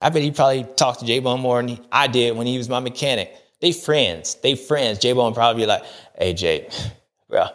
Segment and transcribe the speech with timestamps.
[0.00, 2.68] I bet he probably talked to J Bone more than I did when he was
[2.68, 3.34] my mechanic.
[3.60, 4.36] They friends.
[4.36, 4.98] They friends.
[4.98, 5.82] J Bone probably be like,
[6.16, 6.68] "Hey Jay,
[7.28, 7.46] bro,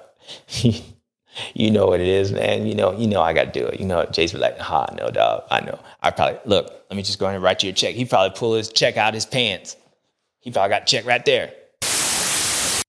[1.53, 2.65] you know what it is, man.
[2.65, 3.79] You know, you know I got to do it.
[3.79, 5.43] You know, Jay's be like, "Ha, no, dog.
[5.49, 5.79] I know.
[6.01, 6.65] I probably look.
[6.89, 7.95] Let me just go ahead and write you a check.
[7.95, 9.77] He probably pull his check out his pants.
[10.39, 11.53] He probably got check right there."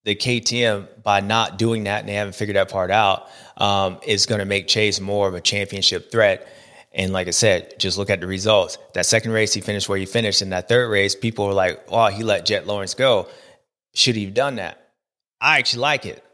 [0.05, 3.27] The KTM by not doing that and they haven't figured that part out
[3.57, 6.47] um, is going to make Chase more of a championship threat.
[6.95, 8.79] And like I said, just look at the results.
[8.95, 10.43] That second race, he finished where he finished.
[10.43, 13.29] In that third race, people were like, "Oh, he let Jett Lawrence go.
[13.95, 14.81] Should he have done that?"
[15.41, 16.25] I actually like it.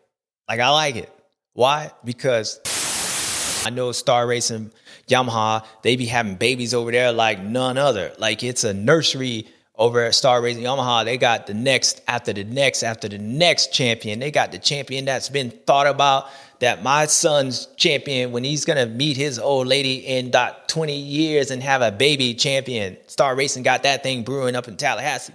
[0.48, 1.10] Like I like it.
[1.54, 1.90] Why?
[2.04, 2.60] Because
[3.64, 4.70] I know Star Racing,
[5.08, 8.12] Yamaha, they be having babies over there like none other.
[8.18, 9.48] Like it's a nursery
[9.80, 11.06] over at Star Racing Yamaha.
[11.06, 14.20] They got the next after the next after the next champion.
[14.20, 16.26] They got the champion that's been thought about.
[16.60, 21.50] That my son's champion when he's gonna meet his old lady in dot 20 years
[21.50, 22.98] and have a baby champion.
[23.06, 25.32] Star Racing got that thing brewing up in Tallahassee.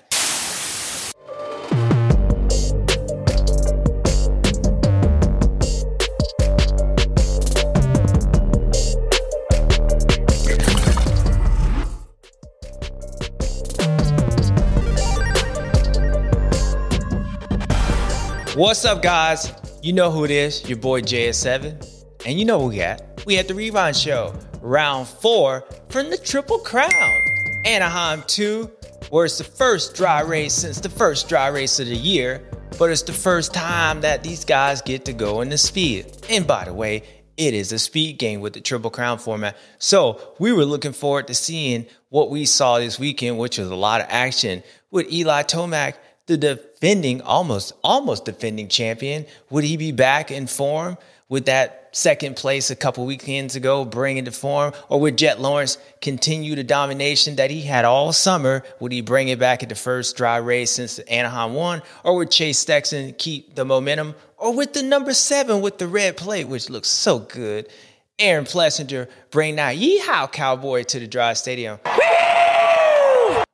[18.56, 19.52] What's up, guys?
[19.84, 22.26] You know who it is, your boy JS7.
[22.26, 23.02] And you know who we got.
[23.26, 27.22] We had the Rewind Show, round four from the Triple Crown.
[27.66, 28.72] Anaheim 2,
[29.10, 32.90] where it's the first dry race since the first dry race of the year, but
[32.90, 36.16] it's the first time that these guys get to go in the speed.
[36.30, 37.04] And by the way,
[37.36, 39.58] it is a speed game with the Triple Crown format.
[39.80, 43.76] So we were looking forward to seeing what we saw this weekend, which was a
[43.76, 45.96] lot of action with Eli Tomac
[46.28, 49.26] the defending, almost, almost defending champion.
[49.50, 50.98] Would he be back in form
[51.30, 54.74] with that second place a couple weekends ago, bring into form?
[54.90, 58.64] Or would Jett Lawrence continue the domination that he had all summer?
[58.80, 61.82] Would he bring it back at the first dry race since Anaheim 1?
[62.04, 64.16] Or would Chase Sexton keep the momentum?
[64.38, 67.70] Or with the number seven with the red plate, which looks so good,
[68.18, 71.80] Aaron Plessinger bring that yeehaw cowboy to the dry stadium?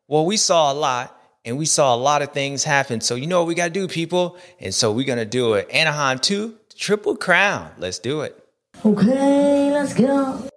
[0.07, 3.01] Well, we saw a lot and we saw a lot of things happen.
[3.01, 4.37] So you know what we got to do, people?
[4.59, 5.69] And so we're going to do it.
[5.71, 7.71] Anaheim 2, Triple Crown.
[7.77, 8.37] Let's do it.
[8.85, 10.47] Okay, let's go.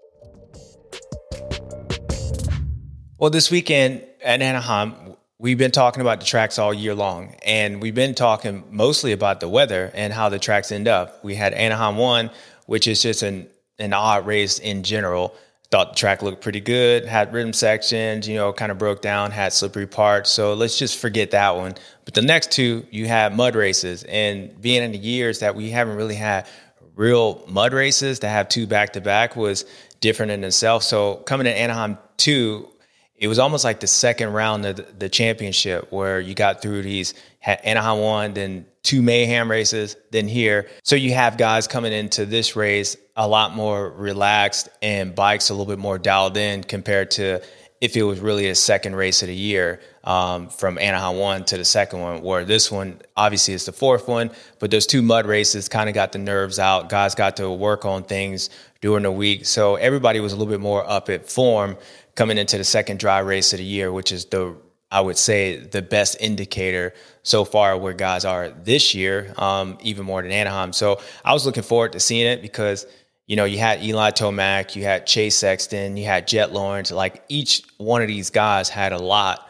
[3.19, 4.95] Well, this weekend at Anaheim,
[5.39, 9.41] we've been talking about the tracks all year long, and we've been talking mostly about
[9.41, 11.25] the weather and how the tracks end up.
[11.25, 12.31] We had Anaheim 1,
[12.67, 15.35] which is just an, an odd race in general
[15.75, 19.33] thought the track looked pretty good, had rhythm sections, you know, kind of broke down,
[19.33, 20.31] had slippery parts.
[20.31, 21.75] So let's just forget that one.
[22.05, 24.05] But the next two, you had mud races.
[24.05, 26.47] And being in the years that we haven't really had
[26.95, 29.65] real mud races to have two back to back was
[29.99, 30.85] different in itself.
[30.85, 32.69] So coming to Anaheim 2,
[33.17, 36.83] it was almost like the second round of the, the championship where you got through
[36.83, 37.15] these
[37.47, 40.69] Anaheim 1, then two mayhem races, then here.
[40.83, 45.55] So you have guys coming into this race a lot more relaxed and bikes a
[45.55, 47.43] little bit more dialed in compared to
[47.81, 51.59] if it was really a second race of the year um, from Anaheim 1 to
[51.59, 55.27] the second one, where this one obviously is the fourth one, but those two mud
[55.27, 56.89] races kind of got the nerves out.
[56.89, 58.49] Guys got to work on things
[58.81, 59.45] during the week.
[59.45, 61.77] So everybody was a little bit more up at form
[62.15, 64.57] coming into the second dry race of the year, which is the
[64.91, 66.95] I would say the best indicator
[67.25, 70.73] so far where guys are this year, um, even more than Anaheim.
[70.73, 72.87] So I was looking forward to seeing it because
[73.27, 76.91] you know, you had Eli Tomac, you had Chase Sexton, you had Jett Lawrence.
[76.91, 79.49] Like each one of these guys had a lot,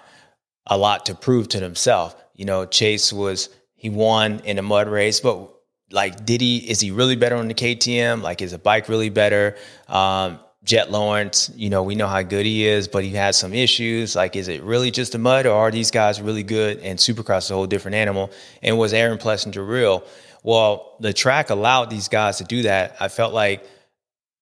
[0.67, 2.15] a lot to prove to themselves.
[2.35, 5.51] You know, Chase was he won in a mud race, but
[5.91, 6.59] like, did he?
[6.59, 8.23] Is he really better on the KTM?
[8.23, 9.57] Like, is the bike really better?
[9.89, 13.53] Um, Jett Lawrence, you know, we know how good he is, but he had some
[13.53, 14.17] issues.
[14.17, 16.79] Like, is it really just the mud, or are these guys really good?
[16.79, 18.31] And Supercross is a whole different animal.
[18.63, 20.05] And was Aaron Plessinger real?
[20.43, 22.97] Well, the track allowed these guys to do that.
[22.99, 23.67] I felt like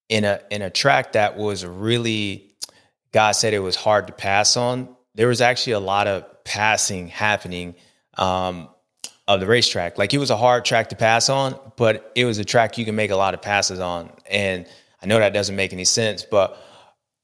[0.08, 2.52] in a in a track that was really
[3.12, 4.94] God said it was hard to pass on.
[5.14, 7.74] There was actually a lot of passing happening
[8.16, 8.68] um,
[9.28, 9.98] of the racetrack.
[9.98, 12.84] Like it was a hard track to pass on, but it was a track you
[12.84, 14.10] can make a lot of passes on.
[14.30, 14.66] And
[15.02, 16.58] I know that doesn't make any sense, but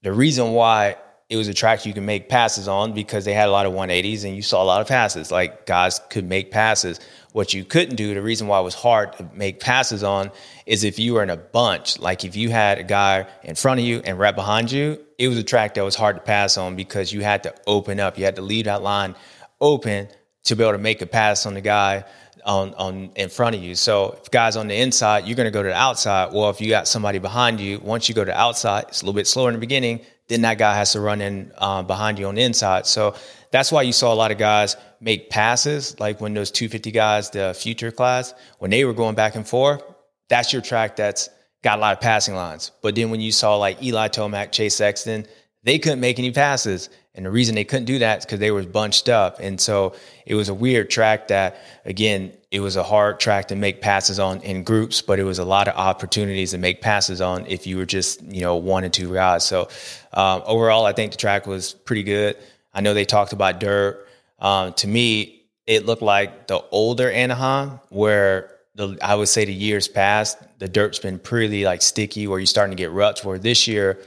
[0.02, 0.96] the reason why
[1.28, 3.74] it was a track you can make passes on because they had a lot of
[3.74, 5.30] 180s and you saw a lot of passes.
[5.30, 7.00] Like guys could make passes.
[7.32, 10.30] What you couldn't do, the reason why it was hard to make passes on
[10.64, 11.98] is if you were in a bunch.
[11.98, 15.28] Like if you had a guy in front of you and right behind you, it
[15.28, 18.16] was a track that was hard to pass on because you had to open up.
[18.16, 19.14] You had to leave that line
[19.60, 20.08] open
[20.44, 22.04] to be able to make a pass on the guy
[22.48, 23.76] on on in front of you.
[23.76, 26.32] So if guys on the inside, you're going to go to the outside.
[26.32, 29.04] Well, if you got somebody behind you, once you go to the outside, it's a
[29.04, 32.18] little bit slower in the beginning then that guy has to run in uh, behind
[32.18, 32.86] you on the inside.
[32.86, 33.14] So
[33.50, 37.30] that's why you saw a lot of guys make passes, like when those 250 guys,
[37.30, 39.82] the future class, when they were going back and forth,
[40.28, 41.30] that's your track that's
[41.62, 42.70] got a lot of passing lines.
[42.82, 45.26] But then when you saw like Eli Tomac, Chase Sexton,
[45.64, 46.90] they couldn't make any passes.
[47.14, 49.40] And the reason they couldn't do that is because they were bunched up.
[49.40, 49.94] And so
[50.26, 54.18] it was a weird track that, again, it was a hard track to make passes
[54.18, 57.66] on in groups, but it was a lot of opportunities to make passes on if
[57.66, 59.44] you were just, you know, one and two guys.
[59.44, 59.68] So
[60.14, 62.36] um, overall, I think the track was pretty good.
[62.72, 64.06] I know they talked about dirt.
[64.38, 69.52] Um, to me, it looked like the older Anaheim, where the I would say the
[69.52, 73.22] years past, the dirt's been pretty like sticky, where you're starting to get ruts.
[73.22, 73.98] Where this year,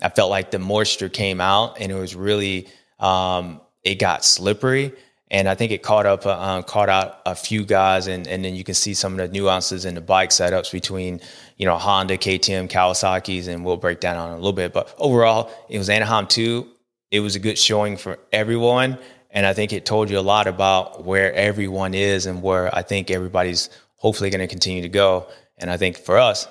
[0.00, 2.68] I felt like the moisture came out and it was really
[2.98, 4.92] um, it got slippery.
[5.30, 8.56] And I think it caught up, uh, caught out a few guys, and, and then
[8.56, 11.20] you can see some of the nuances in the bike setups between,
[11.56, 14.72] you know, Honda, KTM, Kawasaki's, and we'll break down on a little bit.
[14.72, 16.68] But overall, it was Anaheim two.
[17.12, 18.98] It was a good showing for everyone,
[19.30, 22.82] and I think it told you a lot about where everyone is and where I
[22.82, 25.28] think everybody's hopefully going to continue to go.
[25.58, 26.48] And I think for us,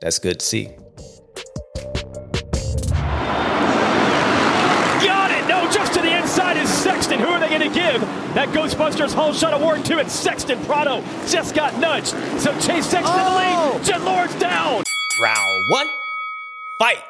[0.00, 0.70] that's good to see.
[8.34, 9.98] That Ghostbusters Hole Shot Award to?
[9.98, 10.10] it.
[10.10, 12.08] Sexton Prado just got nudged.
[12.40, 13.18] So Chase Sexton Oh!
[13.18, 13.84] in the lead.
[13.84, 14.82] Jett Lord's down.
[15.22, 15.86] round one,
[16.78, 17.02] fight.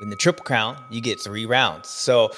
[0.00, 1.88] In the Triple Crown, you get three rounds.
[1.88, 2.32] So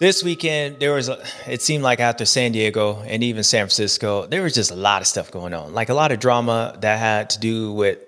[0.00, 4.26] this weekend, there was, a, it seemed like after San Diego and even San Francisco,
[4.26, 5.74] there was just a lot of stuff going on.
[5.74, 7.98] Like a lot of drama that had to do with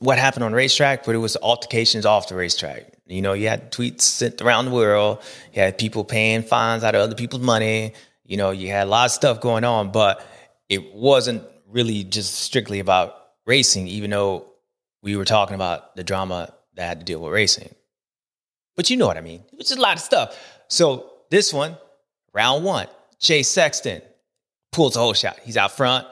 [0.00, 2.94] what happened on racetrack, but it was altercations off the racetrack.
[3.10, 5.22] You know, you had tweets sent around the world,
[5.52, 7.94] you had people paying fines out of other people's money.
[8.24, 10.24] You know, you had a lot of stuff going on, but
[10.68, 13.16] it wasn't really just strictly about
[13.46, 14.46] racing, even though
[15.02, 17.74] we were talking about the drama that had to deal with racing.
[18.76, 19.42] But you know what I mean.
[19.52, 20.38] It was just a lot of stuff.
[20.68, 21.76] So this one,
[22.32, 22.86] round one,
[23.18, 24.02] Jay Sexton
[24.72, 25.38] pulls a hole shot.
[25.42, 26.06] He's out front,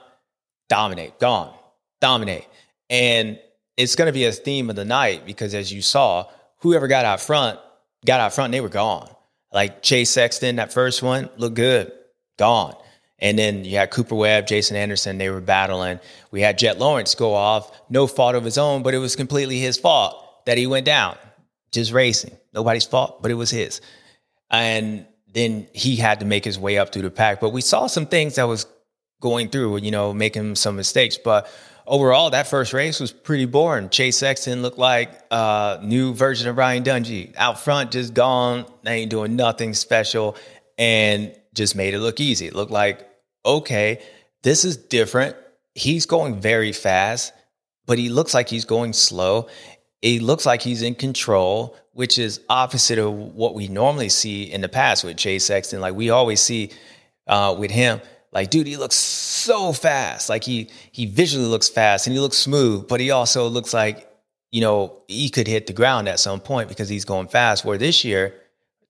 [0.68, 1.54] dominate, gone,
[2.00, 2.46] dominate.
[2.90, 3.38] And
[3.76, 6.26] it's going to be a theme of the night because as you saw,
[6.58, 7.58] whoever got out front,
[8.04, 9.08] got out front, and they were gone.
[9.52, 11.92] Like Chase Sexton, that first one looked good,
[12.36, 12.74] gone.
[13.18, 15.98] And then you had Cooper Webb, Jason Anderson, they were battling.
[16.30, 19.58] We had Jett Lawrence go off, no fault of his own, but it was completely
[19.58, 21.16] his fault that he went down.
[21.72, 22.36] Just racing.
[22.54, 23.80] Nobody's fault, but it was his.
[24.50, 27.40] And then he had to make his way up through the pack.
[27.40, 28.66] But we saw some things that was
[29.20, 31.18] going through, you know, making some mistakes.
[31.18, 31.50] But
[31.88, 33.88] overall, that first race was pretty boring.
[33.88, 37.34] Chase Sexton looked like a new version of Ryan Dungey.
[37.36, 38.66] Out front, just gone.
[38.84, 40.36] They ain't doing nothing special
[40.76, 42.46] and just made it look easy.
[42.46, 43.08] It looked like,
[43.44, 44.00] okay,
[44.42, 45.36] this is different.
[45.74, 47.32] He's going very fast,
[47.86, 49.48] but he looks like he's going slow.
[50.02, 54.60] He looks like he's in control, which is opposite of what we normally see in
[54.60, 55.80] the past with Chase Sexton.
[55.80, 56.70] Like we always see
[57.26, 58.00] uh, with him,
[58.32, 60.28] like dude, he looks so fast.
[60.28, 64.10] Like he he visually looks fast and he looks smooth, but he also looks like
[64.50, 67.64] you know he could hit the ground at some point because he's going fast.
[67.64, 68.34] Where this year,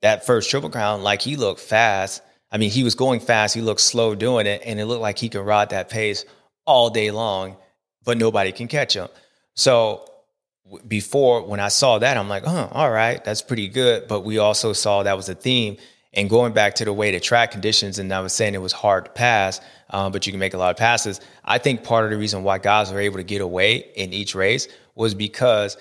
[0.02, 2.23] that first triple crown, like he looked fast.
[2.50, 3.55] I mean, he was going fast.
[3.55, 6.25] He looked slow doing it, and it looked like he could ride that pace
[6.64, 7.56] all day long,
[8.05, 9.08] but nobody can catch him.
[9.55, 10.08] So
[10.87, 14.08] before when I saw that, I'm like, oh, all right, that's pretty good.
[14.08, 15.76] But we also saw that was a theme.
[16.19, 18.73] And going back to the way the track conditions, and I was saying it was
[18.73, 21.21] hard to pass, um, but you can make a lot of passes.
[21.45, 24.35] I think part of the reason why guys were able to get away in each
[24.35, 24.66] race
[24.97, 25.76] was because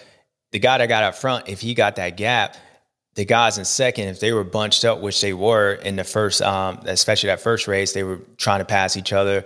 [0.51, 2.55] the guy that got up front, if he got that gap,
[3.15, 6.43] the guys in second, if they were bunched up, which they were in the first,
[6.43, 9.43] um, especially that first race, they were trying to pass each other.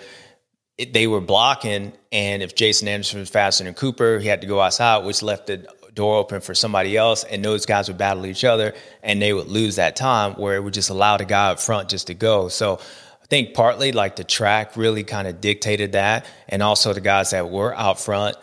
[0.77, 4.47] It, they were blocking, and if Jason Anderson was faster than Cooper, he had to
[4.47, 8.25] go outside, which left the door open for somebody else, and those guys would battle
[8.25, 11.49] each other, and they would lose that time where it would just allow the guy
[11.51, 12.47] up front just to go.
[12.47, 12.79] So
[13.21, 17.31] I think partly like the track really kind of dictated that, and also the guys
[17.31, 18.37] that were out front,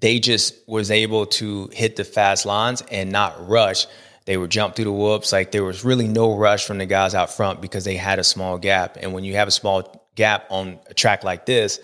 [0.00, 3.86] they just was able to hit the fast lines and not rush.
[4.26, 5.32] They would jump through the whoops.
[5.32, 8.24] Like there was really no rush from the guys out front because they had a
[8.24, 8.98] small gap.
[9.00, 11.80] And when you have a small gap on a track like this,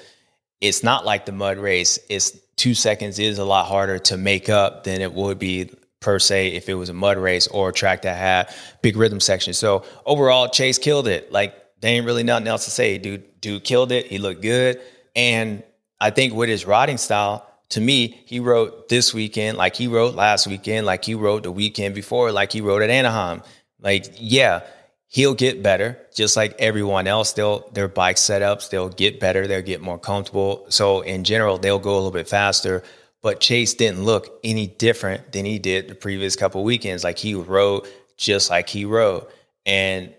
[0.60, 1.98] it's not like the mud race.
[2.08, 5.70] It's two seconds is a lot harder to make up than it would be
[6.00, 9.20] per se if it was a mud race or a track that had big rhythm
[9.20, 9.58] sections.
[9.58, 11.32] So overall, Chase killed it.
[11.32, 12.98] Like there ain't really nothing else to say.
[12.98, 14.06] Dude, dude killed it.
[14.06, 14.80] He looked good.
[15.16, 15.62] And
[16.00, 20.14] I think with his riding style, to me, he wrote this weekend like he wrote
[20.14, 23.42] last weekend, like he wrote the weekend before, like he wrote at Anaheim.
[23.80, 24.60] Like, yeah,
[25.14, 27.34] he'll get better, just like everyone else.
[27.34, 30.66] They'll their bike setups, they'll get better, they'll get more comfortable.
[30.70, 32.82] So in general, they'll go a little bit faster.
[33.22, 37.04] but Chase didn't look any different than he did the previous couple weekends.
[37.04, 39.26] Like he rode just like he rode.
[39.64, 40.12] And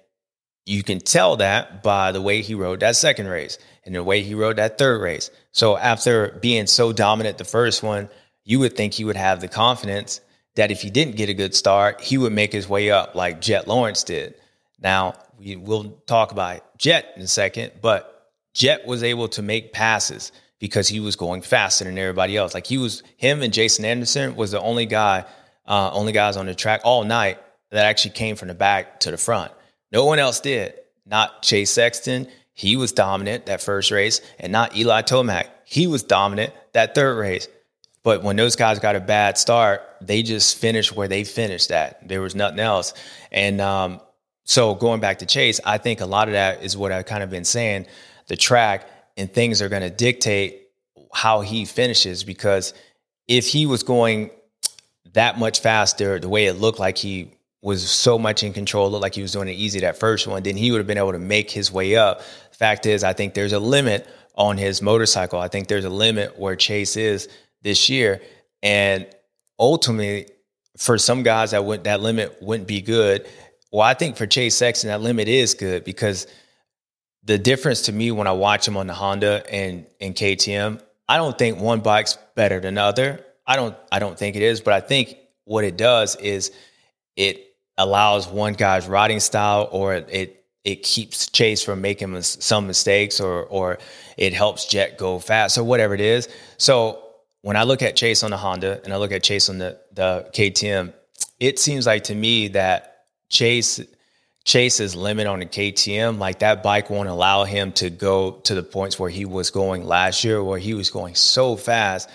[0.65, 4.23] you can tell that by the way he rode that second race and the way
[4.23, 5.29] he rode that third race.
[5.51, 8.09] So after being so dominant the first one,
[8.45, 10.21] you would think he would have the confidence
[10.55, 13.41] that if he didn't get a good start, he would make his way up like
[13.41, 14.35] jet Lawrence did.
[14.79, 19.73] Now, we will talk about Jett in a second, but Jett was able to make
[19.73, 22.53] passes because he was going faster than everybody else.
[22.53, 25.25] Like he was, him and Jason Anderson was the only guy,
[25.67, 27.39] uh, only guys on the track all night
[27.71, 29.51] that actually came from the back to the front.
[29.91, 30.73] No one else did.
[31.05, 32.27] Not Chase Sexton.
[32.53, 35.47] He was dominant that first race, and not Eli Tomac.
[35.65, 37.47] He was dominant that third race.
[38.01, 42.07] But when those guys got a bad start, they just finished where they finished at.
[42.07, 42.93] There was nothing else.
[43.31, 43.99] And um,
[44.45, 47.23] so going back to Chase, I think a lot of that is what I've kind
[47.23, 47.87] of been saying.
[48.27, 48.87] The track
[49.17, 50.69] and things are going to dictate
[51.13, 52.73] how he finishes because
[53.27, 54.29] if he was going
[55.13, 59.01] that much faster, the way it looked like he was so much in control, looked
[59.01, 61.13] like he was doing it easy that first one, then he would have been able
[61.13, 62.21] to make his way up.
[62.51, 65.39] Fact is, I think there's a limit on his motorcycle.
[65.39, 67.27] I think there's a limit where Chase is
[67.63, 68.21] this year.
[68.61, 69.07] And
[69.57, 70.27] ultimately,
[70.77, 73.27] for some guys that would that limit wouldn't be good.
[73.75, 76.27] Well, I think for Chase Sexton, that limit is good because
[77.25, 81.17] the difference to me when I watch him on the Honda and and KTM, I
[81.17, 83.25] don't think one bike's better than the other.
[83.45, 86.53] I don't I don't think it is, but I think what it does is
[87.17, 93.19] it allows one guy's riding style or it it keeps Chase from making some mistakes
[93.19, 93.79] or or
[94.15, 96.29] it helps Jett go fast or whatever it is.
[96.57, 97.03] So
[97.41, 99.77] when I look at Chase on the Honda and I look at Chase on the,
[99.91, 100.93] the KTM,
[101.41, 102.94] it seems like to me that
[103.35, 103.81] Chase
[104.45, 108.63] Chase's limit on the KTM, like that bike won't allow him to go to the
[108.63, 112.09] points where he was going last year, where he was going so fast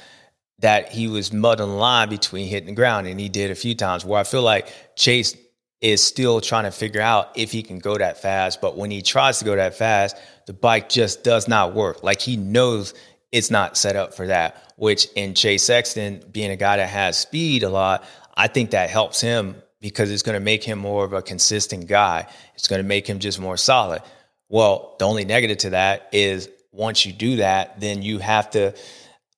[0.61, 3.07] that he was muddling line between hitting the ground.
[3.07, 5.37] And he did a few times where I feel like Chase
[5.81, 8.61] is still trying to figure out if he can go that fast.
[8.61, 12.03] But when he tries to go that fast, the bike just does not work.
[12.03, 12.95] Like he knows
[13.33, 17.19] it's not set up for that, which in Chase Sexton, being a guy that has
[17.19, 18.05] speed a lot,
[18.37, 21.87] I think that helps him because it's going to make him more of a consistent
[21.87, 22.27] guy.
[22.55, 24.03] It's going to make him just more solid.
[24.49, 28.75] Well, the only negative to that is once you do that, then you have to,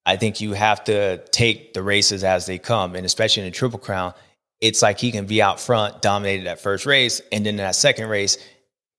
[0.05, 2.97] I think you have to take the races as they come.
[2.97, 4.15] And especially in the Triple Crown,
[4.61, 7.21] it's like he can be out front, dominated that first race.
[7.31, 8.39] And then that second race,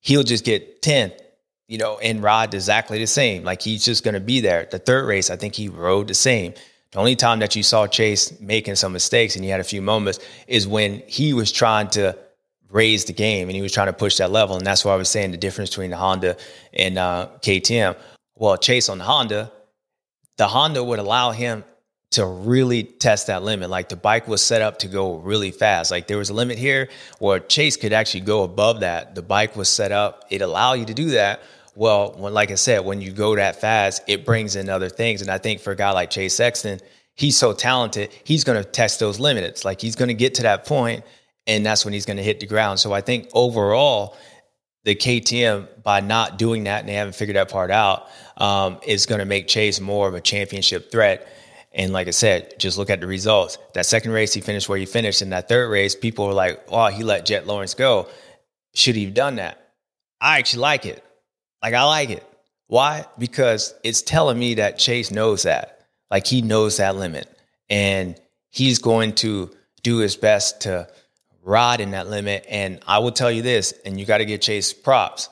[0.00, 1.18] he'll just get 10th,
[1.68, 3.44] you know, and ride exactly the same.
[3.44, 4.66] Like he's just going to be there.
[4.70, 6.54] The third race, I think he rode the same.
[6.94, 9.82] The only time that you saw Chase making some mistakes and he had a few
[9.82, 12.16] moments is when he was trying to
[12.70, 14.56] raise the game and he was trying to push that level.
[14.56, 16.36] And that's why I was saying the difference between the Honda
[16.72, 17.96] and uh, KTM.
[18.36, 19.50] Well, Chase on the Honda,
[20.36, 21.64] the Honda would allow him
[22.12, 23.70] to really test that limit.
[23.70, 25.90] Like the bike was set up to go really fast.
[25.90, 29.16] Like there was a limit here where Chase could actually go above that.
[29.16, 31.42] The bike was set up, it allowed you to do that.
[31.74, 35.22] Well, when like I said, when you go that fast, it brings in other things.
[35.22, 36.80] And I think for a guy like Chase Sexton,
[37.14, 39.64] he's so talented, he's going to test those limits.
[39.64, 41.04] Like he's going to get to that point,
[41.46, 42.78] and that's when he's going to hit the ground.
[42.80, 44.16] So I think overall,
[44.84, 49.06] the KTM by not doing that and they haven't figured that part out um, is
[49.06, 51.26] going to make Chase more of a championship threat.
[51.72, 53.58] And like I said, just look at the results.
[53.72, 55.22] That second race, he finished where he finished.
[55.22, 58.08] In that third race, people were like, "Oh, he let Jett Lawrence go.
[58.74, 59.72] Should he have done that?"
[60.20, 61.03] I actually like it.
[61.64, 62.22] Like I like it.
[62.66, 63.06] Why?
[63.18, 65.80] Because it's telling me that Chase knows that.
[66.10, 67.26] Like he knows that limit,
[67.70, 69.50] and he's going to
[69.82, 70.86] do his best to
[71.42, 72.44] ride in that limit.
[72.50, 75.30] And I will tell you this, and you got to give Chase props.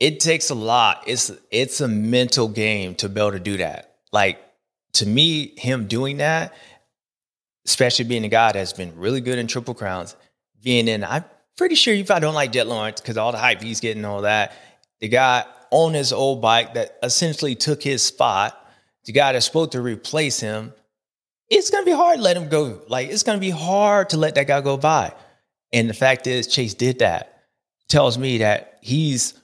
[0.00, 1.04] It takes a lot.
[1.06, 3.94] It's it's a mental game to be able to do that.
[4.10, 4.40] Like
[4.94, 6.54] to me, him doing that,
[7.66, 10.16] especially being a guy that's been really good in triple crowns,
[10.60, 11.24] being in, I'm
[11.56, 14.22] pretty sure you probably don't like Jett Lawrence because all the hype he's getting, all
[14.22, 14.52] that.
[15.00, 18.56] The guy on his old bike that essentially took his spot,
[19.04, 20.72] the guy that's supposed to replace him,
[21.48, 22.82] it's gonna be hard to let him go.
[22.88, 25.14] Like it's gonna be hard to let that guy go by.
[25.72, 27.44] And the fact is, Chase did that.
[27.88, 29.34] Tells me that he's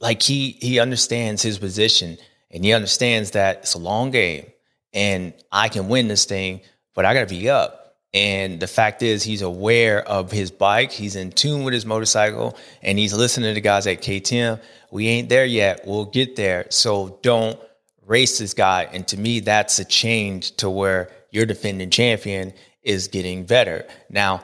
[0.00, 2.18] like he he understands his position
[2.50, 4.46] and he understands that it's a long game
[4.92, 6.60] and I can win this thing,
[6.94, 7.96] but I got to be up.
[8.14, 10.90] And the fact is, he's aware of his bike.
[10.90, 14.60] He's in tune with his motorcycle, and he's listening to the guys at KTM.
[14.90, 15.82] We ain't there yet.
[15.84, 16.66] We'll get there.
[16.70, 17.58] So don't
[18.06, 18.88] race this guy.
[18.92, 22.52] And to me, that's a change to where your defending champion
[22.82, 23.86] is getting better.
[24.08, 24.42] Now,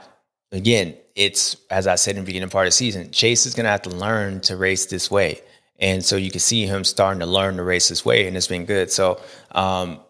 [0.52, 3.64] again, it's as I said in the beginning part of the season, Chase is going
[3.64, 5.40] to have to learn to race this way.
[5.78, 8.46] And so you can see him starting to learn to race this way, and it's
[8.46, 8.92] been good.
[8.92, 9.20] So
[9.52, 10.00] um,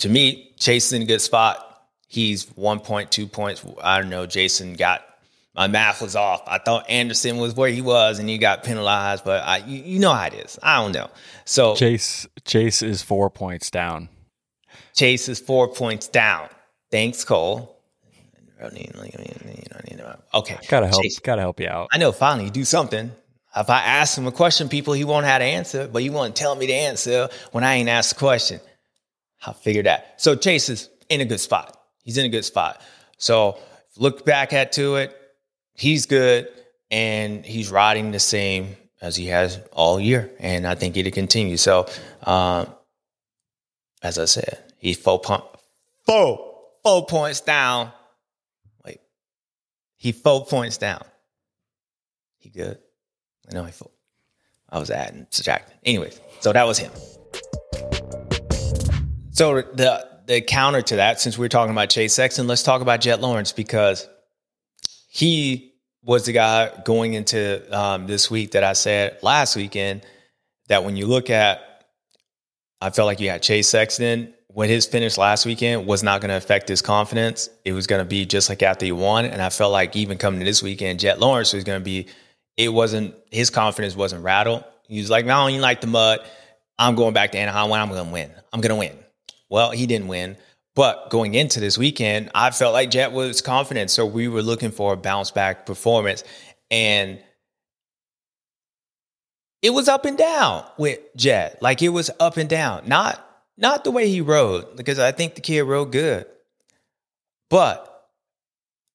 [0.00, 1.86] to me, Chase is in a good spot.
[2.08, 3.64] He's one point, two points.
[3.82, 4.26] I don't know.
[4.26, 5.04] Jason got
[5.54, 6.42] my math was off.
[6.46, 9.24] I thought Anderson was where he was, and he got penalized.
[9.24, 10.58] But I, you, you know how it is.
[10.62, 11.10] I don't know.
[11.44, 14.08] So Chase Chase is four points down.
[14.94, 16.48] Chase is four points down.
[16.90, 17.80] Thanks, Cole.
[20.34, 21.02] Okay, Gotta help.
[21.02, 21.18] Chase.
[21.18, 21.88] Gotta help you out.
[21.92, 22.12] I know.
[22.12, 23.12] Finally, do something.
[23.56, 26.34] If I ask him a question, people, he won't have to answer, but he won't
[26.34, 28.60] tell me the answer when I ain't asked the question.
[29.46, 30.20] I'll figure that.
[30.20, 31.78] So Chase is in a good spot.
[32.02, 32.80] He's in a good spot.
[33.18, 33.58] So
[33.96, 35.16] look back at to it.
[35.74, 36.48] He's good,
[36.90, 41.56] and he's riding the same as he has all year, and I think it'll continue.
[41.56, 41.86] So,
[42.22, 42.72] um,
[44.02, 45.42] as I said, he's four point
[46.06, 47.90] four four points down.
[48.84, 49.00] Wait,
[49.96, 51.02] he four points down.
[52.38, 52.78] He good.
[53.50, 53.90] I know he four.
[54.70, 55.76] I was adding, subtracting.
[55.84, 56.92] Anyways, so that was him.
[59.32, 63.00] So the the counter to that, since we're talking about Chase Sexton, let's talk about
[63.00, 64.08] Jett Lawrence because
[65.14, 70.04] he was the guy going into um, this week that I said last weekend
[70.66, 71.84] that when you look at,
[72.80, 76.30] I felt like you had Chase Sexton when his finish last weekend was not going
[76.30, 77.48] to affect his confidence.
[77.64, 80.18] It was going to be just like after he won, and I felt like even
[80.18, 82.08] coming to this weekend, Jett Lawrence was going to be.
[82.56, 84.64] It wasn't his confidence wasn't rattled.
[84.88, 86.26] He was like, I don't even like the mud.
[86.76, 88.32] I'm going back to Anaheim I'm going to win.
[88.52, 88.98] I'm going to win.
[89.48, 90.36] Well, he didn't win.
[90.74, 93.90] But going into this weekend, I felt like Jett was confident.
[93.90, 96.24] So we were looking for a bounce back performance.
[96.70, 97.20] And
[99.62, 101.62] it was up and down with Jett.
[101.62, 102.88] Like it was up and down.
[102.88, 103.20] Not
[103.56, 106.26] not the way he rode, because I think the kid rode good.
[107.50, 108.08] But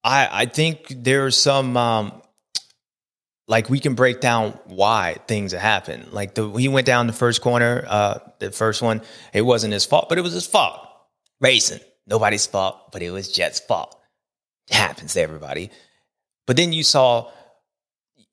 [0.03, 2.21] I I think there's some um
[3.48, 6.07] like we can break down why things happen.
[6.12, 9.01] Like the he went down the first corner, uh, the first one,
[9.33, 10.88] it wasn't his fault, but it was his fault.
[11.41, 13.96] Racing, nobody's fault, but it was Jett's fault.
[14.69, 15.72] It happens to everybody.
[16.46, 17.31] But then you saw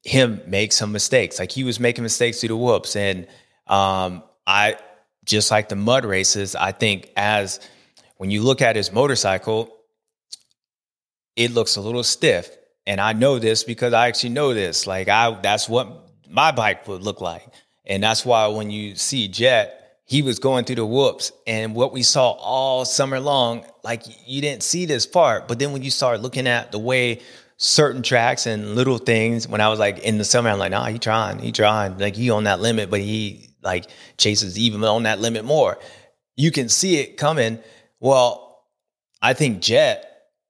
[0.03, 1.39] him make some mistakes.
[1.39, 3.27] Like he was making mistakes through the whoops, and
[3.67, 4.77] um, I
[5.25, 6.55] just like the mud races.
[6.55, 7.61] I think as
[8.17, 9.75] when you look at his motorcycle,
[11.35, 14.87] it looks a little stiff and I know this because I actually know this.
[14.87, 17.47] Like I, that's what my bike would look like,
[17.85, 19.76] and that's why when you see Jett,
[20.07, 24.41] he was going through the whoops, and what we saw all summer long, like you
[24.41, 27.21] didn't see this part, but then when you start looking at the way
[27.59, 30.87] certain tracks and little things, when I was like in the summer, I'm like, nah,
[30.87, 35.03] he trying, he trying, like he on that limit, but he like chases even on
[35.05, 35.79] that limit more.
[36.37, 37.59] You can see it coming.
[38.01, 38.65] Well,
[39.21, 40.07] I think Jett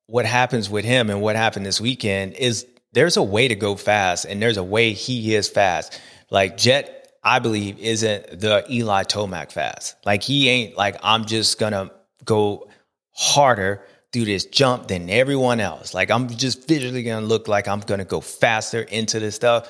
[0.06, 3.76] what happens with him and what happened this weekend is there's a way to go
[3.76, 6.00] fast and there's a way he is fast.
[6.30, 6.95] Like Jett,
[7.26, 9.96] I believe, isn't the Eli Tomac fast.
[10.06, 11.90] Like he ain't like, I'm just gonna
[12.24, 12.68] go
[13.10, 15.92] harder through this jump than everyone else.
[15.92, 19.68] Like I'm just visually gonna look like I'm gonna go faster into this stuff.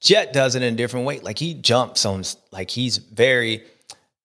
[0.00, 1.18] Jett does it in a different way.
[1.20, 3.64] Like he jumps on like he's very,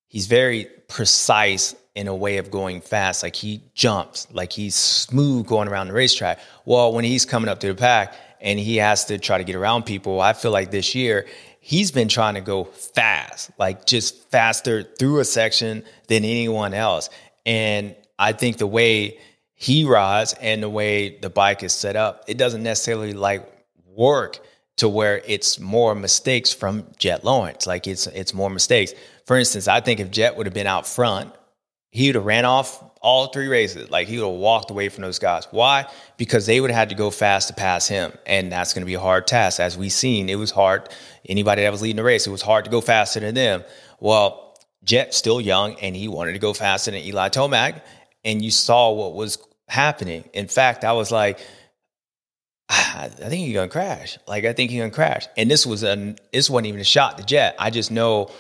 [0.09, 3.23] he's very precise in a way of going fast.
[3.23, 6.37] Like he jumps, like he's smooth going around the racetrack.
[6.65, 9.55] Well, when he's coming up to the pack and he has to try to get
[9.55, 11.25] around people, I feel like this year
[11.65, 17.09] he's been trying to go fast, like just faster through a section than anyone else.
[17.45, 19.17] And I think the way
[19.55, 23.49] he rides and the way the bike is set up, it doesn't necessarily like
[23.87, 24.39] work
[24.75, 27.65] to where it's more mistakes from Jett Lawrence.
[27.65, 28.93] Like it's it's more mistakes.
[29.25, 31.33] For instance, I think if Jett would have been out front
[31.93, 33.91] he would have ran off all three races.
[33.91, 35.47] Like he would have walked away from those guys.
[35.51, 35.85] Why?
[36.17, 38.13] Because they would have had to go fast to pass him.
[38.25, 39.59] And that's going to be a hard task.
[39.59, 40.89] As we've seen, it was hard.
[41.27, 43.63] Anybody that was leading the race, it was hard to go faster than them.
[43.99, 47.81] Well, Jett's still young and he wanted to go faster than Eli Tomac.
[48.25, 49.37] And you saw what was
[49.67, 50.29] happening.
[50.33, 51.39] In fact, I was like,
[52.69, 54.17] I think he's gonna crash.
[54.27, 55.27] Like I think he's gonna crash.
[55.35, 57.55] And this was a this wasn't even a shot to Jett.
[57.59, 58.31] I just know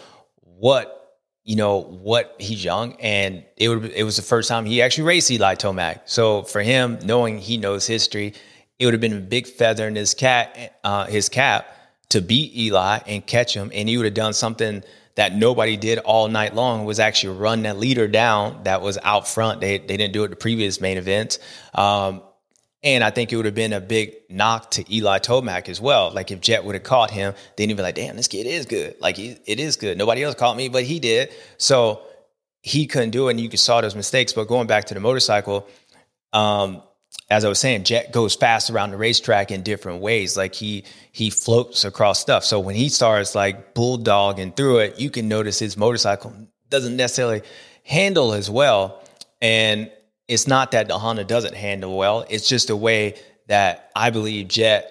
[0.41, 1.02] what
[1.43, 5.03] you know what he's young and it would it was the first time he actually
[5.03, 6.01] raced Eli Tomac.
[6.05, 8.33] So for him, knowing he knows history,
[8.79, 11.67] it would have been a big feather in his cat uh, his cap
[12.09, 14.83] to beat Eli and catch him, and he would have done something
[15.15, 19.27] that nobody did all night long was actually run that leader down that was out
[19.27, 19.59] front.
[19.59, 21.39] They they didn't do it the previous main event.
[21.73, 22.21] Um,
[22.83, 26.11] and I think it would have been a big knock to Eli Tomac as well.
[26.11, 28.65] Like if Jett would have caught him, then he'd be like, damn, this kid is
[28.65, 28.95] good.
[28.99, 29.97] Like he, it is good.
[29.97, 31.31] Nobody else caught me, but he did.
[31.57, 32.01] So
[32.61, 33.31] he couldn't do it.
[33.31, 34.33] And you saw those mistakes.
[34.33, 35.67] But going back to the motorcycle,
[36.33, 36.83] um,
[37.29, 40.35] as I was saying, Jett goes fast around the racetrack in different ways.
[40.35, 42.43] Like he he floats across stuff.
[42.43, 46.33] So when he starts like bulldogging through it, you can notice his motorcycle
[46.69, 47.43] doesn't necessarily
[47.83, 49.03] handle as well
[49.43, 49.91] And
[50.27, 52.25] it's not that the Honda doesn't handle well.
[52.29, 53.15] It's just the way
[53.47, 54.89] that I believe Jett,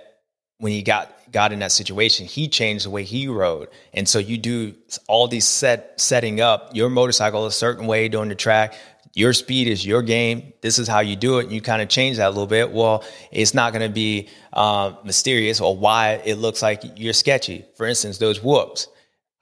[0.59, 3.69] when he got got in that situation, he changed the way he rode.
[3.95, 4.75] And so you do
[5.09, 8.75] all these set setting up your motorcycle a certain way during the track.
[9.15, 10.53] Your speed is your game.
[10.61, 11.45] This is how you do it.
[11.45, 12.71] And you kind of change that a little bit.
[12.71, 17.65] Well, it's not going to be uh, mysterious or why it looks like you're sketchy.
[17.77, 18.89] For instance, those whoops.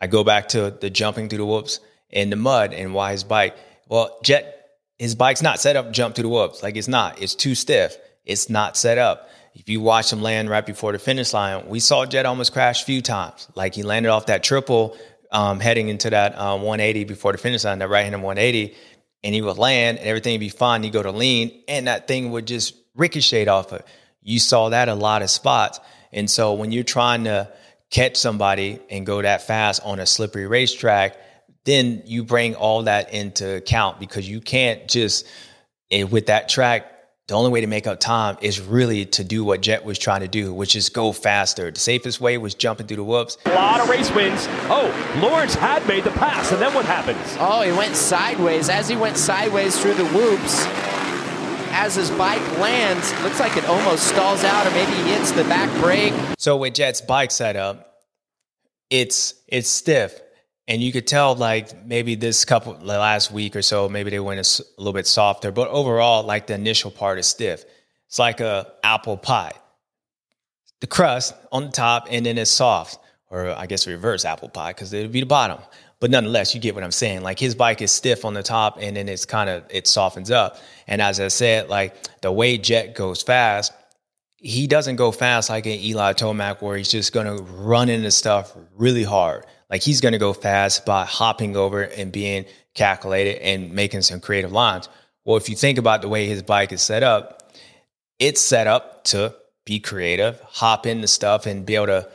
[0.00, 3.22] I go back to the jumping through the whoops in the mud and why his
[3.22, 3.56] bike.
[3.88, 4.59] Well, Jett
[5.00, 6.62] his bike's not set up jump through the whoops.
[6.62, 7.22] Like it's not.
[7.22, 7.96] It's too stiff.
[8.26, 9.30] It's not set up.
[9.54, 12.82] If you watch him land right before the finish line, we saw Jett almost crash
[12.82, 13.48] a few times.
[13.54, 14.94] Like he landed off that triple
[15.32, 18.76] um, heading into that um, 180 before the finish line, that right hand 180,
[19.24, 20.82] and he would land and everything would be fine.
[20.82, 23.82] He'd go to lean and that thing would just ricochet off it.
[24.20, 25.80] You saw that a lot of spots.
[26.12, 27.50] And so when you're trying to
[27.88, 31.16] catch somebody and go that fast on a slippery racetrack,
[31.70, 35.26] then you bring all that into account because you can't just
[36.10, 36.90] with that track
[37.30, 40.22] the only way to make up time is really to do what Jett was trying
[40.22, 41.70] to do, which is go faster.
[41.70, 43.38] The safest way was jumping through the whoops.
[43.44, 44.48] A lot of race wins.
[44.68, 47.18] Oh, Lawrence had made the pass, and then what happens?
[47.38, 48.68] Oh, he went sideways.
[48.68, 50.66] As he went sideways through the whoops,
[51.70, 55.44] as his bike lands, looks like it almost stalls out, or maybe he hits the
[55.44, 56.14] back brake.
[56.36, 58.02] So with Jett's bike setup,
[58.90, 60.20] it's it's stiff
[60.70, 64.20] and you could tell like maybe this couple the last week or so maybe they
[64.20, 67.64] went a, little bit softer but overall like the initial part is stiff.
[68.06, 69.52] It's like a apple pie.
[70.80, 72.98] The crust on the top and then it's soft
[73.30, 75.58] or i guess reverse apple pie because it would be the bottom.
[75.98, 77.22] But nonetheless you get what i'm saying.
[77.22, 80.30] Like his bike is stiff on the top and then it's kind of it softens
[80.30, 80.58] up.
[80.86, 83.72] And as i said like the way jet goes fast.
[84.36, 88.10] He doesn't go fast like an eli tomac where he's just going to run into
[88.10, 93.40] stuff really hard like he's going to go fast by hopping over and being calculated
[93.42, 94.88] and making some creative lines.
[95.24, 97.42] Well, if you think about the way his bike is set up,
[98.18, 102.08] it's set up to be creative, hop into stuff and be able to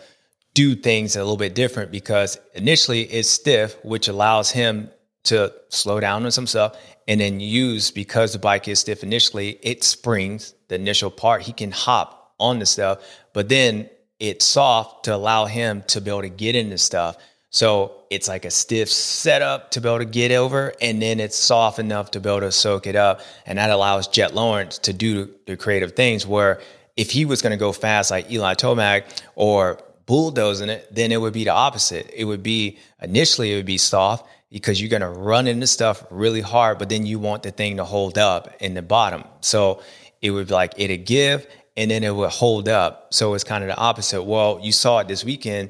[0.53, 4.89] do things a little bit different because initially it's stiff, which allows him
[5.23, 9.59] to slow down on some stuff and then use because the bike is stiff initially,
[9.61, 11.41] it springs the initial part.
[11.41, 12.99] He can hop on the stuff,
[13.33, 13.89] but then
[14.19, 17.17] it's soft to allow him to be able to get into stuff.
[17.55, 21.37] So it's like a stiff setup to be able to get over, and then it's
[21.37, 23.21] soft enough to be able to soak it up.
[23.45, 26.59] And that allows Jett Lawrence to do the creative things where
[26.97, 31.21] if he was going to go fast like Eli Tomac or bulldozing it, then it
[31.21, 32.11] would be the opposite.
[32.13, 36.03] It would be initially it would be soft because you're going to run into stuff
[36.09, 39.23] really hard, but then you want the thing to hold up in the bottom.
[39.39, 39.81] So
[40.21, 43.13] it would be like it'd give and then it would hold up.
[43.13, 44.23] So it's kind of the opposite.
[44.23, 45.69] Well, you saw it this weekend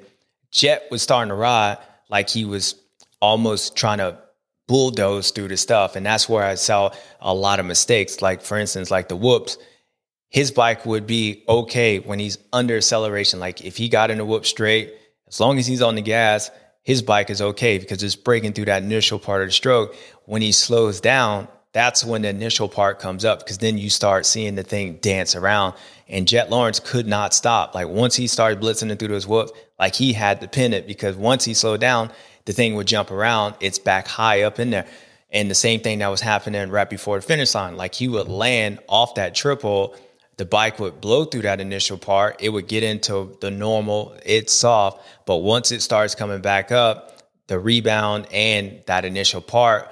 [0.56, 2.76] Jett was starting to ride like he was
[3.22, 4.18] almost trying to
[4.70, 5.98] bulldoze through the stuff.
[5.98, 8.22] And that's where I saw a lot of mistakes.
[8.22, 9.58] Like, for instance, like the whoops,
[10.30, 13.42] his bike would be okay when he's under acceleration.
[13.42, 14.94] Like, if he got in the whoop straight,
[15.28, 16.50] as long as he's on the gas,
[16.84, 19.94] his bike is okay because it's breaking through that initial part of the stroke.
[20.24, 24.26] When he slows down, that's when the initial part comes up because then you start
[24.26, 25.74] seeing the thing dance around.
[26.08, 27.76] And Jett Lawrence could not stop.
[27.76, 30.88] Like once he started blitzing it through those whoops, like he had to pin it
[30.88, 32.12] because once he slowed down,
[32.46, 33.56] the thing would jump around.
[33.60, 34.88] It's back high up in there.
[35.32, 37.76] And the same thing that was happening right before the finish line.
[37.76, 39.96] Like he would land off that triple,
[40.38, 42.42] the bike would blow through that initial part.
[42.42, 45.06] It would get into the normal, it's soft.
[45.26, 47.12] But once it starts coming back up,
[47.48, 49.90] the rebound and that initial part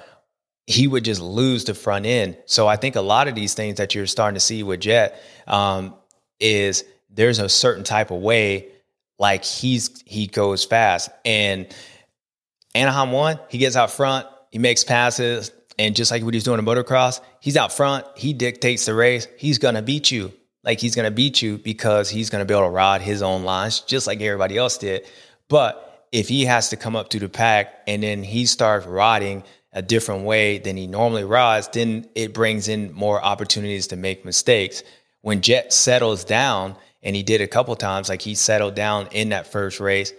[0.66, 2.36] he would just lose the front end.
[2.46, 5.20] So I think a lot of these things that you're starting to see with Jett
[5.46, 5.94] um,
[6.40, 8.68] is there's a certain type of way
[9.18, 11.74] like he's he goes fast and
[12.74, 13.38] Anaheim 1.
[13.48, 17.20] He gets out front, he makes passes, and just like what he's doing in motocross,
[17.40, 18.06] he's out front.
[18.16, 19.26] He dictates the race.
[19.36, 20.32] He's gonna beat you.
[20.62, 23.80] Like he's gonna beat you because he's gonna be able to ride his own lines
[23.80, 25.06] just like everybody else did.
[25.48, 29.44] But if he has to come up to the pack and then he starts riding
[29.72, 34.24] a different way than he normally rides, then it brings in more opportunities to make
[34.24, 34.84] mistakes.
[35.22, 39.28] When Jett settles down, and he did a couple times, like he settled down in
[39.28, 40.12] that first race,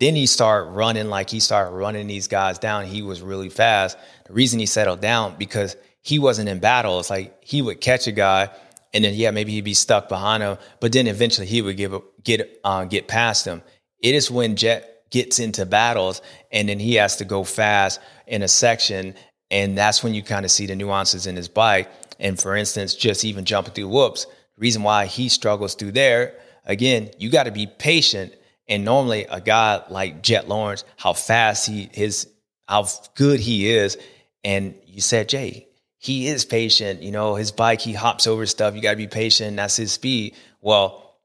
[0.00, 2.84] then he started running like he started running these guys down.
[2.84, 3.96] He was really fast.
[4.26, 6.98] The reason he settled down because he wasn't in battle.
[6.98, 8.50] It's like he would catch a guy,
[8.92, 11.94] and then yeah, maybe he'd be stuck behind him, but then eventually he would give
[12.24, 13.62] get uh, get past him.
[14.00, 18.42] It is when Jett gets into battles and then he has to go fast in
[18.42, 19.14] a section.
[19.50, 21.88] And that's when you kind of see the nuances in his bike.
[22.18, 24.26] And for instance, just even jumping through whoops,
[24.56, 26.34] the reason why he struggles through there,
[26.64, 28.34] again, you got to be patient.
[28.68, 32.28] And normally a guy like Jett Lawrence, how fast he his
[32.66, 33.98] how good he is.
[34.44, 37.02] And you said, Jay, he is patient.
[37.02, 38.74] You know, his bike, he hops over stuff.
[38.74, 39.56] You got to be patient.
[39.56, 40.34] That's his speed.
[40.60, 41.16] Well,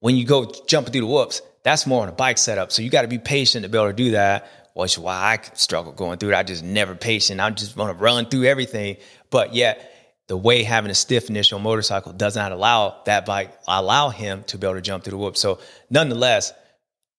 [0.00, 2.72] when you go jumping through the whoops, that's more on a bike setup.
[2.72, 4.48] So you got to be patient to be able to do that.
[4.74, 6.34] Which is why I struggle going through it.
[6.34, 7.40] I just never patient.
[7.40, 8.96] I just want to run through everything.
[9.28, 9.91] But yet,
[10.32, 14.56] the way having a stiff initial motorcycle does not allow that bike allow him to
[14.56, 15.38] be able to jump through the whoops.
[15.38, 15.58] So
[15.90, 16.54] nonetheless,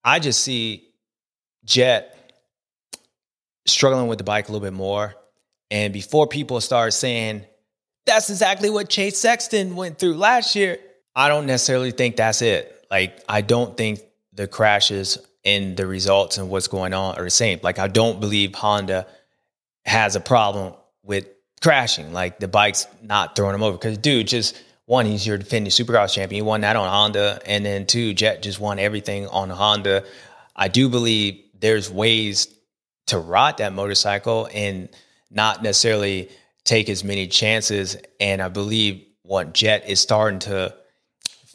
[0.04, 0.88] I just see
[1.64, 2.34] Jett
[3.68, 5.14] struggling with the bike a little bit more.
[5.70, 7.46] And before people start saying,
[8.08, 10.80] that's exactly what Chase Sexton went through last year,
[11.16, 12.88] I don't necessarily think that's it.
[12.90, 14.00] Like, I don't think
[14.34, 17.60] the crashes and the results and what's going on are the same.
[17.62, 19.06] Like, I don't believe Honda
[19.86, 20.74] has a problem
[21.04, 21.28] with
[21.64, 22.14] crashing.
[22.14, 23.78] Like, the bike's not throwing him over.
[23.78, 26.44] Because, dude, just one, he's your defending supercross champion.
[26.44, 27.40] He won that on Honda.
[27.46, 30.04] And then two, Jett just won everything on Honda.
[30.56, 32.54] I do believe there's ways
[33.08, 34.90] to ride that motorcycle and
[35.32, 36.30] not necessarily
[36.66, 37.98] take as many chances.
[38.20, 40.76] And I believe what Jett is starting to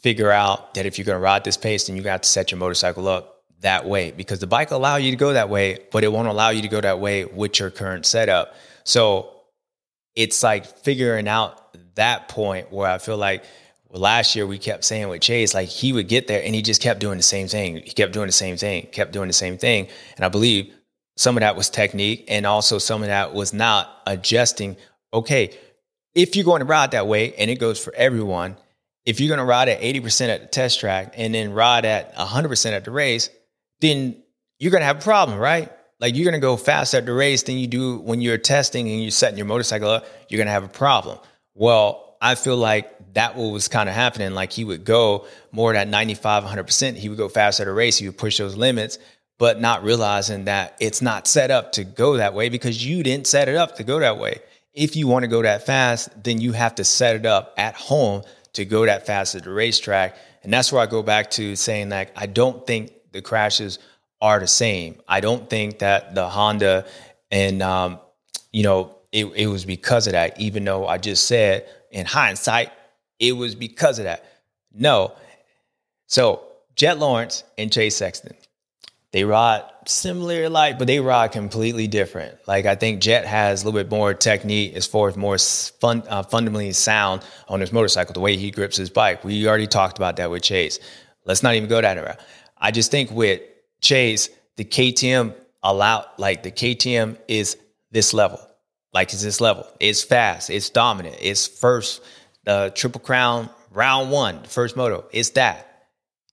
[0.01, 2.51] figure out that if you're going to ride this pace, then you got to set
[2.51, 6.03] your motorcycle up that way because the bike allow you to go that way, but
[6.03, 8.55] it won't allow you to go that way with your current setup.
[8.85, 9.38] So
[10.19, 11.55] it's like figuring out
[11.95, 13.45] that point where I feel like
[13.89, 16.81] last year we kept saying with Chase, like he would get there and he just
[16.81, 17.77] kept doing the same thing.
[17.77, 19.87] He kept doing the same thing, kept doing the same thing.
[20.17, 20.73] And I believe
[21.15, 24.75] some of that was technique and also some of that was not adjusting.
[25.13, 25.57] Okay,
[26.13, 28.57] if you're going to ride that way, and it goes for everyone,
[29.05, 32.13] if you're going to ride at 80% at the test track and then ride at
[32.15, 33.29] 100% at the race,
[33.79, 34.21] then
[34.59, 35.71] you're going to have a problem, right?
[35.99, 39.01] Like you're to go faster at the race than you do when you're testing and
[39.01, 41.19] you're setting your motorcycle up, you're to have a problem.
[41.55, 44.33] Well, I feel like that what was kind of happening.
[44.33, 46.95] Like he would go more than 95, 100%.
[46.95, 47.97] He would go faster at a race.
[47.97, 48.97] He would push those limits
[49.39, 53.25] but not realizing that it's not set up to go that way because you didn't
[53.25, 54.39] set it up to go that way.
[54.73, 57.73] If you want to go that fast, then you have to set it up at
[57.73, 60.15] home to go that fast at the racetrack.
[60.43, 63.79] And that's where I go back to saying that I don't think the crashes
[64.21, 65.01] are the same.
[65.07, 66.85] I don't think that the Honda
[67.31, 67.99] and, um,
[68.51, 72.71] you know, it, it was because of that, even though I just said in hindsight,
[73.19, 74.25] it was because of that.
[74.73, 75.13] No.
[76.07, 76.43] So,
[76.75, 78.35] Jett Lawrence and Chase Sexton
[79.11, 83.65] they ride similar like but they ride completely different like i think Jett has a
[83.65, 88.13] little bit more technique as far as more fun, uh, fundamentally sound on his motorcycle
[88.13, 90.79] the way he grips his bike we already talked about that with chase
[91.25, 92.19] let's not even go that route
[92.57, 93.41] i just think with
[93.81, 97.57] chase the ktm allow like the ktm is
[97.91, 98.39] this level.
[98.93, 99.67] Like it's this level.
[99.79, 100.49] It's fast.
[100.49, 101.17] It's dominant.
[101.19, 102.01] It's first
[102.45, 105.05] the uh, triple crown round one first moto.
[105.11, 105.65] It's that.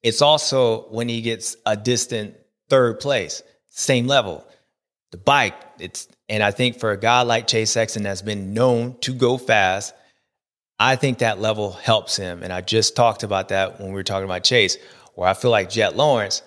[0.02, 2.34] It's also when he gets a distant
[2.68, 4.46] third place, same level.
[5.10, 8.98] The bike, it's and I think for a guy like Chase Sexton that's been known
[9.00, 9.94] to go fast,
[10.78, 12.42] I think that level helps him.
[12.42, 14.76] And I just talked about that when we were talking about Chase,
[15.14, 16.42] where I feel like Jett Lawrence,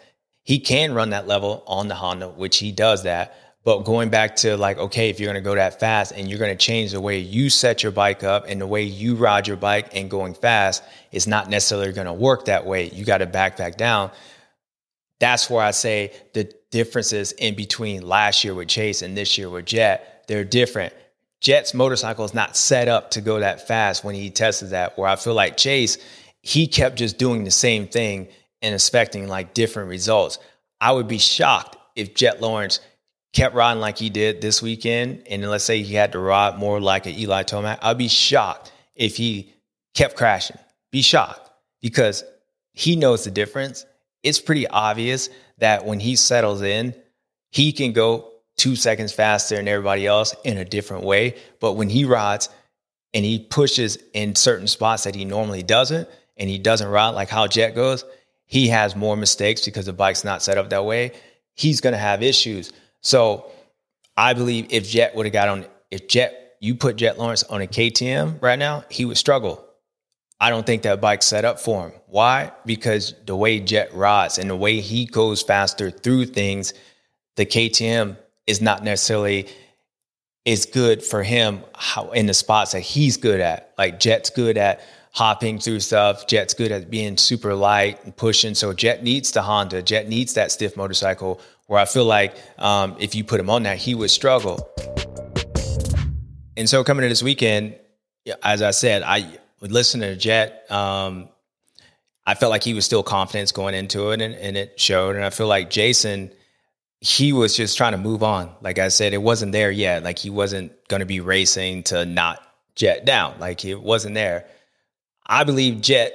[0.50, 3.36] he can run that level on the Honda, which he does that.
[3.64, 6.40] But going back to like, okay, if you're going to go that fast and you're
[6.40, 9.48] going to change the way you set your bike up and the way you ride
[9.48, 12.90] your bike and going fast, it's not necessarily going to work that way.
[12.90, 14.12] You got to back back down
[15.20, 19.50] that's where I say the differences in between last year with Chase and this year
[19.50, 20.94] with Jett, they're different.
[21.42, 25.08] Jett's motorcycle is not set up to go that fast when he tested that, where
[25.08, 25.98] I feel like Chase,
[26.42, 28.28] he kept just doing the same thing
[28.62, 30.40] and expecting like different results.
[30.82, 32.80] I would be shocked if Jett Lawrence
[33.34, 36.80] kept riding like he did this weekend, and let's say he had to ride more
[36.80, 39.54] like an Eli Tomac, I'd be shocked if he
[39.94, 40.58] kept crashing.
[40.92, 41.50] Be shocked
[41.82, 42.24] because
[42.74, 43.86] he knows the difference
[44.24, 46.96] it's pretty obvious that when he settles in,
[47.52, 51.36] he can go two seconds faster than everybody else in a different way.
[51.60, 52.50] But when he rides
[53.14, 57.30] and he pushes in certain spots that he normally doesn't, and he doesn't ride like
[57.30, 58.06] how Jett goes,
[58.50, 61.14] he has more mistakes because the bike's not set up that way.
[61.54, 62.74] He's going to have issues.
[63.02, 63.50] So
[64.18, 67.62] I believe if Jett would have got on, if Jett, you put Jett Lawrence on
[67.62, 69.66] a KTM right now, he would struggle
[70.40, 71.94] I don't think that bike's set up for him.
[72.08, 72.52] Why?
[72.66, 76.74] Because the way Jett rides and the way he goes faster through things,
[77.36, 79.48] the KTM is not necessarily
[80.46, 83.74] is good for him how, in the spots that he's good at.
[83.78, 84.82] Like Jett's good at
[85.20, 86.28] hopping through stuff.
[86.28, 88.56] Jett's good at being super light and pushing.
[88.56, 89.82] So Jett needs the Honda.
[89.82, 91.42] Jett needs that stiff motorcycle.
[91.68, 94.72] Where I feel like um, if you put him on that, he would struggle.
[96.56, 97.76] And so coming to this weekend,
[98.42, 99.30] as I said, I
[99.60, 100.66] would listen to Jett.
[100.72, 101.28] um,
[102.26, 105.18] I felt like he was still confident going into it, and, and, it showed.
[105.18, 106.32] And I feel like Jason,
[107.02, 108.52] he was just trying to move on.
[108.62, 110.02] Like I said, it wasn't there yet.
[110.04, 112.42] Like he wasn't going to be racing to not
[112.76, 113.38] Jett down.
[113.40, 114.46] Like it wasn't there.
[115.30, 116.14] I believe Jett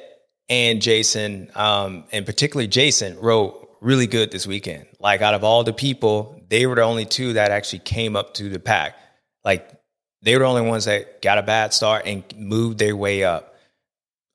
[0.49, 4.87] and Jason, um, and particularly Jason, wrote really good this weekend.
[4.99, 8.35] Like out of all the people, they were the only two that actually came up
[8.35, 8.97] to the pack.
[9.45, 9.71] Like
[10.23, 13.55] they were the only ones that got a bad start and moved their way up.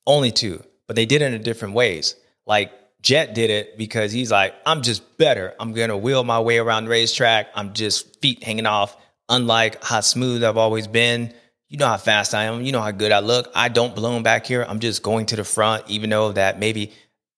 [0.08, 2.16] Only two, but they did it in different ways.
[2.48, 5.54] Like Jett did it because he's like, I'm just better.
[5.60, 7.48] I'm gonna wheel my way around the racetrack.
[7.54, 8.96] I'm just feet hanging off.
[9.28, 11.34] Unlike how smooth I've always been,
[11.70, 12.64] you know how fast I am.
[12.64, 13.52] You know how good I look.
[13.54, 14.66] I don't balloon back here.
[14.68, 16.92] I'm just going to the front, even though that maybe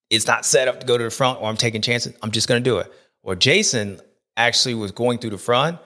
[0.08, 2.14] it's not set up to go to the front or I'm taking chances.
[2.22, 2.90] I'm just going to do it.
[3.22, 4.00] Or Jason
[4.36, 5.78] actually was going through the front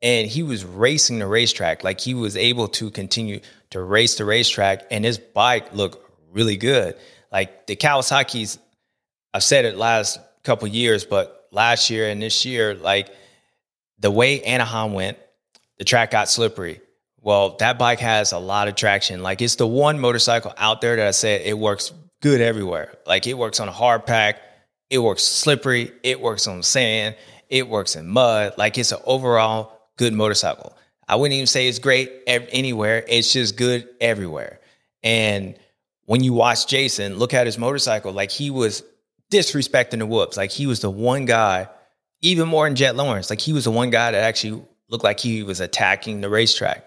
[0.00, 1.84] and he was racing the racetrack.
[1.84, 6.02] Like he was able to continue to race the racetrack and his bike looked
[6.32, 6.96] really good.
[7.30, 8.58] Like the Kawasaki's,
[9.34, 13.10] I've said it last couple years, but last year and this year, like
[13.98, 15.18] the way Anaheim went,
[15.76, 16.80] the track got slippery
[17.20, 19.22] well, that bike has a lot of traction.
[19.22, 22.94] Like it's the one motorcycle out there that I said it works good everywhere.
[23.06, 24.40] Like it works on a hard pack,
[24.90, 27.16] it works slippery, it works on sand,
[27.48, 28.54] it works in mud.
[28.56, 30.76] Like it's an overall good motorcycle.
[31.08, 33.04] I wouldn't even say it's great anywhere.
[33.08, 34.60] It's just good everywhere.
[35.02, 35.58] And
[36.04, 38.82] when you watch Jason, look at his motorcycle, like he was
[39.30, 40.36] disrespecting the whoops.
[40.36, 41.68] Like he was the one guy,
[42.20, 45.20] even more than Jett Lawrence, like he was the one guy that actually looked like
[45.20, 46.84] he was attacking the racetrack.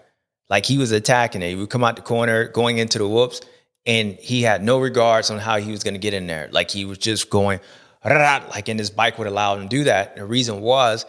[0.52, 1.48] Like he was attacking it.
[1.48, 3.40] He would come out the corner, going into the whoops,
[3.86, 6.50] and he had no regards on how he was going to get in there.
[6.52, 7.58] Like he was just going,
[8.04, 10.16] like, and his bike would allow him to do that.
[10.16, 11.06] The reason was,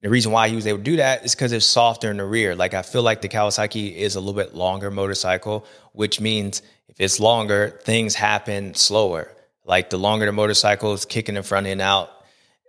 [0.00, 2.24] the reason why he was able to do that is because it's softer in the
[2.24, 2.56] rear.
[2.56, 7.00] Like I feel like the Kawasaki is a little bit longer motorcycle, which means if
[7.00, 9.32] it's longer, things happen slower.
[9.64, 12.10] Like the longer the motorcycle is kicking in front and out,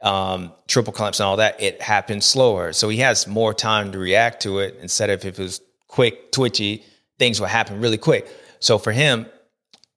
[0.03, 2.71] um, triple clamps and all that, it happens slower.
[2.71, 5.59] So he has more time to react to it instead of if it was
[5.93, 6.83] quick, twitchy,
[7.19, 8.27] things will happen really quick.
[8.59, 9.27] So for him,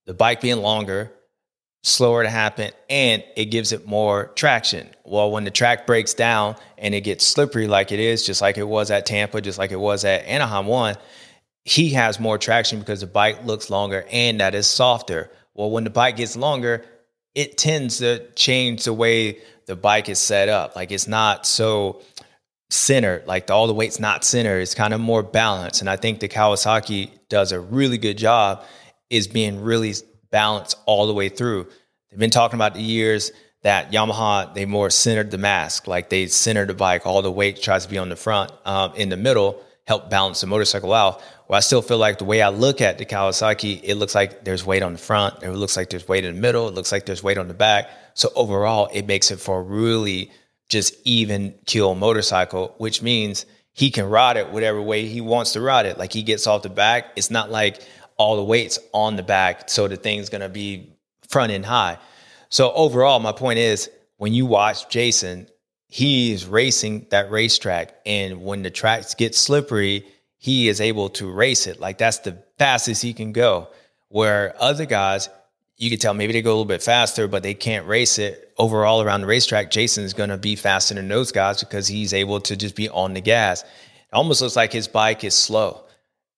[0.05, 1.11] the bike being longer,
[1.85, 4.91] slower to happen, and it gives it more traction.
[5.05, 8.59] Well, when the track breaks down and it gets slippery like it is, just like
[8.59, 10.97] it was at Tampa, just like it was at Anaheim 1,
[11.65, 15.31] he has more traction because the bike looks longer and that is softer.
[15.55, 16.85] Well, when the bike gets longer,
[17.35, 20.77] it tends to change the way the bike is set up.
[20.77, 22.03] Like it's not so
[22.71, 24.61] centered, like the, all the weight's not centered.
[24.61, 25.81] It's kind of more balanced.
[25.81, 28.65] And I think the Kawasaki does a really good job
[29.11, 29.95] is being really
[30.31, 31.69] balanced all the way through.
[32.11, 33.31] They've been talking about the years
[33.63, 37.61] that Yamaha, they more centered the mask, like they centered the bike, all the weight
[37.61, 41.23] tries to be on the front, um, in the middle, help balance the motorcycle out.
[41.49, 44.45] Well, I still feel like the way I look at the Kawasaki, it looks like
[44.45, 46.93] there's weight on the front, it looks like there's weight in the middle, it looks
[46.93, 47.89] like there's weight on the back.
[48.15, 50.31] So overall, it makes it for a really
[50.69, 55.61] just even kill motorcycle, which means he can ride it whatever way he wants to
[55.61, 55.99] ride it.
[55.99, 57.07] Like he gets off the back.
[57.17, 57.81] It's not like
[58.17, 60.93] all the weight's on the back, so the thing's gonna be
[61.29, 61.99] front end high.
[62.49, 65.49] So overall, my point is when you watch Jason,
[65.89, 70.07] he is racing that racetrack, and when the tracks get slippery,
[70.39, 71.79] he is able to race it.
[71.81, 73.69] Like that's the fastest he can go.
[74.09, 75.29] Where other guys,
[75.77, 78.46] you could tell maybe they go a little bit faster, but they can't race it
[78.59, 79.71] overall around the racetrack.
[79.71, 83.15] Jason's going to be faster than those guys because he's able to just be on
[83.15, 83.63] the gas.
[83.63, 83.69] It
[84.13, 85.83] almost looks like his bike is slow.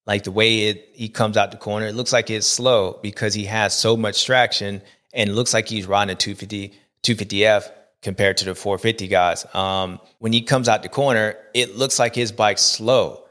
[0.07, 3.35] Like the way it he comes out the corner, it looks like it's slow because
[3.35, 4.81] he has so much traction
[5.13, 7.71] and looks like he's riding a 250 250F
[8.03, 9.47] compared to the 450 guys.
[9.55, 13.25] Um, when he comes out the corner, it looks like his bike's slow.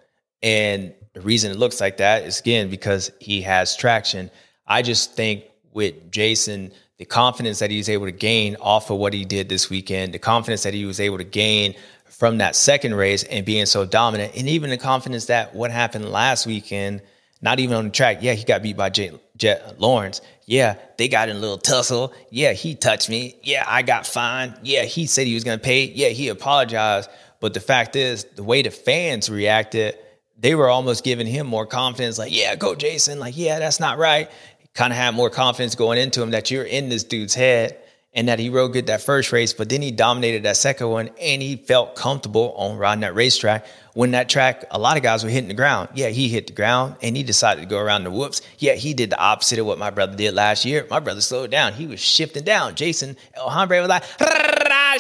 [0.44, 4.30] And the reason it looks like that is again because he has traction.
[4.68, 9.14] I just think with Jason, the confidence that he's able to gain off of what
[9.14, 12.96] he did this weekend, the confidence that he was able to gain from that second
[12.96, 17.02] race and being so dominant, and even the confidence that what happened last weekend,
[17.42, 18.20] not even on the track.
[18.22, 20.22] Yeah, he got beat by Jett, Jett Lawrence.
[20.46, 22.14] Yeah, they got in a little tussle.
[22.32, 23.36] Yeah, he touched me.
[23.44, 24.56] Yeah, I got fined.
[24.64, 25.84] Yeah, he said he was going to pay.
[25.84, 27.10] Yeah, he apologized.
[27.40, 30.00] But the fact is, the way the fans reacted,
[30.40, 32.18] they were almost giving him more confidence.
[32.18, 33.20] Like, yeah, go Jason.
[33.20, 34.32] Like, yeah, that's not right
[34.78, 37.76] kind of had more confidence going into him that you're in this dude's head
[38.14, 41.10] and that he rode good that first race, but then he dominated that second one
[41.20, 43.66] and he felt comfortable on riding that racetrack.
[43.96, 45.90] When that track, a lot of guys were hitting the ground.
[45.96, 48.44] Yeah, he hit the ground and he decided to go around the whoops.
[48.60, 50.86] Yeah, he did the opposite of what my brother did last year.
[50.92, 51.74] My brother slowed down.
[51.74, 52.76] He was shifting down.
[52.76, 54.04] Jason El Hombre was like,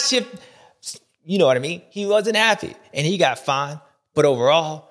[0.01, 0.41] shift.
[1.23, 1.83] You know what I mean?
[1.91, 3.79] He wasn't happy and he got fined.
[4.15, 4.89] But overall,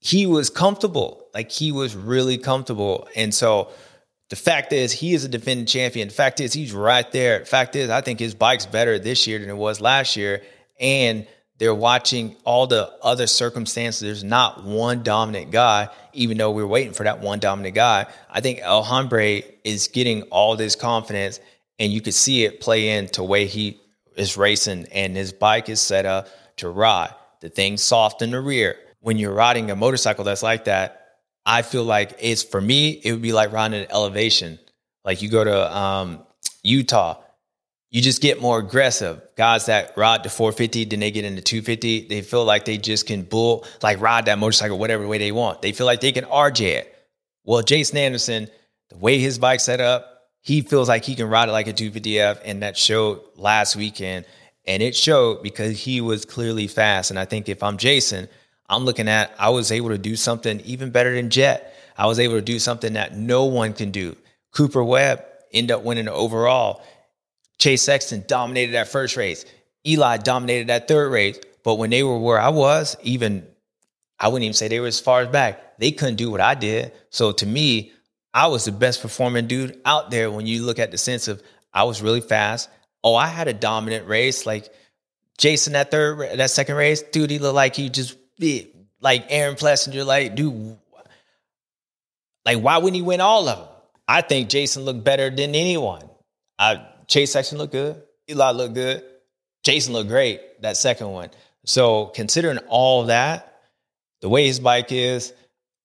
[0.00, 1.24] he was comfortable.
[1.32, 3.08] Like he was really comfortable.
[3.16, 3.70] And so,
[4.30, 6.08] the fact is, he is a defending champion.
[6.08, 7.40] The fact is, he's right there.
[7.40, 10.42] The fact is, I think his bike's better this year than it was last year.
[10.78, 11.26] And
[11.58, 14.00] they're watching all the other circumstances.
[14.00, 18.06] There's not one dominant guy, even though we're waiting for that one dominant guy.
[18.30, 21.40] I think El Hombre is getting all this confidence,
[21.78, 23.80] and you could see it play into way he
[24.16, 27.14] is racing, and his bike is set up to ride.
[27.40, 28.76] The thing's soft in the rear.
[29.00, 30.97] When you're riding a motorcycle that's like that,
[31.48, 34.58] I feel like it's for me, it would be like riding an elevation.
[35.02, 36.22] Like you go to um,
[36.62, 37.22] Utah,
[37.90, 39.22] you just get more aggressive.
[39.34, 43.06] Guys that ride the 450, then they get into 250, they feel like they just
[43.06, 45.62] can bull, like ride that motorcycle whatever way they want.
[45.62, 46.94] They feel like they can RJ it.
[47.44, 48.48] Well, Jason Anderson,
[48.90, 51.72] the way his bike set up, he feels like he can ride it like a
[51.72, 54.26] 250F, and that showed last weekend.
[54.66, 57.08] And it showed because he was clearly fast.
[57.10, 58.28] And I think if I'm Jason,
[58.68, 61.74] I'm looking at I was able to do something even better than Jett.
[61.96, 64.16] I was able to do something that no one can do.
[64.52, 66.82] Cooper Webb ended up winning overall.
[67.58, 69.44] Chase Sexton dominated that first race.
[69.86, 71.40] Eli dominated that third race.
[71.64, 73.46] But when they were where I was, even
[74.18, 75.78] I wouldn't even say they were as far as back.
[75.78, 76.92] They couldn't do what I did.
[77.10, 77.92] So to me,
[78.34, 81.42] I was the best performing dude out there when you look at the sense of
[81.72, 82.68] I was really fast.
[83.02, 84.46] Oh, I had a dominant race.
[84.46, 84.72] Like
[85.38, 88.16] Jason, that third, that second race, dude, he looked like he just
[89.00, 90.04] like Aaron Plessinger.
[90.04, 90.78] Like, dude,
[92.44, 93.68] like why wouldn't he win all of them?
[94.06, 96.08] I think Jason looked better than anyone.
[96.58, 98.02] I Chase Sexton looked good.
[98.30, 99.04] Eli looked good.
[99.62, 101.30] Jason looked great, that second one.
[101.64, 103.60] So considering all that,
[104.20, 105.32] the way his bike is,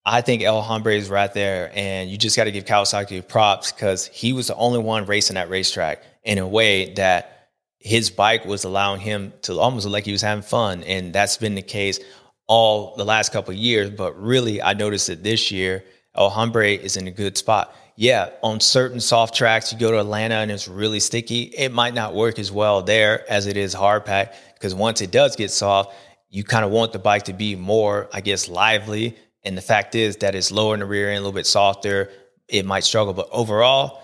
[0.06, 1.72] I think El Hombre is right there.
[1.74, 5.36] And you just got to give Kawasaki props because he was the only one racing
[5.36, 7.50] that racetrack in a way that
[7.80, 10.84] his bike was allowing him to almost look like he was having fun.
[10.84, 12.00] And that's been the case
[12.48, 13.90] all the last couple years.
[13.90, 15.84] But really, I noticed that this year,
[16.16, 20.00] El Hombre is in a good spot yeah, on certain soft tracks, you go to
[20.00, 21.44] Atlanta and it's really sticky.
[21.44, 25.12] It might not work as well there as it is hard pack because once it
[25.12, 25.94] does get soft,
[26.30, 29.16] you kind of want the bike to be more, I guess, lively.
[29.44, 32.10] And the fact is that it's lower in the rear end, a little bit softer.
[32.48, 34.02] It might struggle, but overall,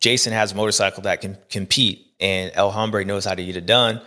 [0.00, 3.66] Jason has a motorcycle that can compete, and El Hombre knows how to get it
[3.66, 4.00] done.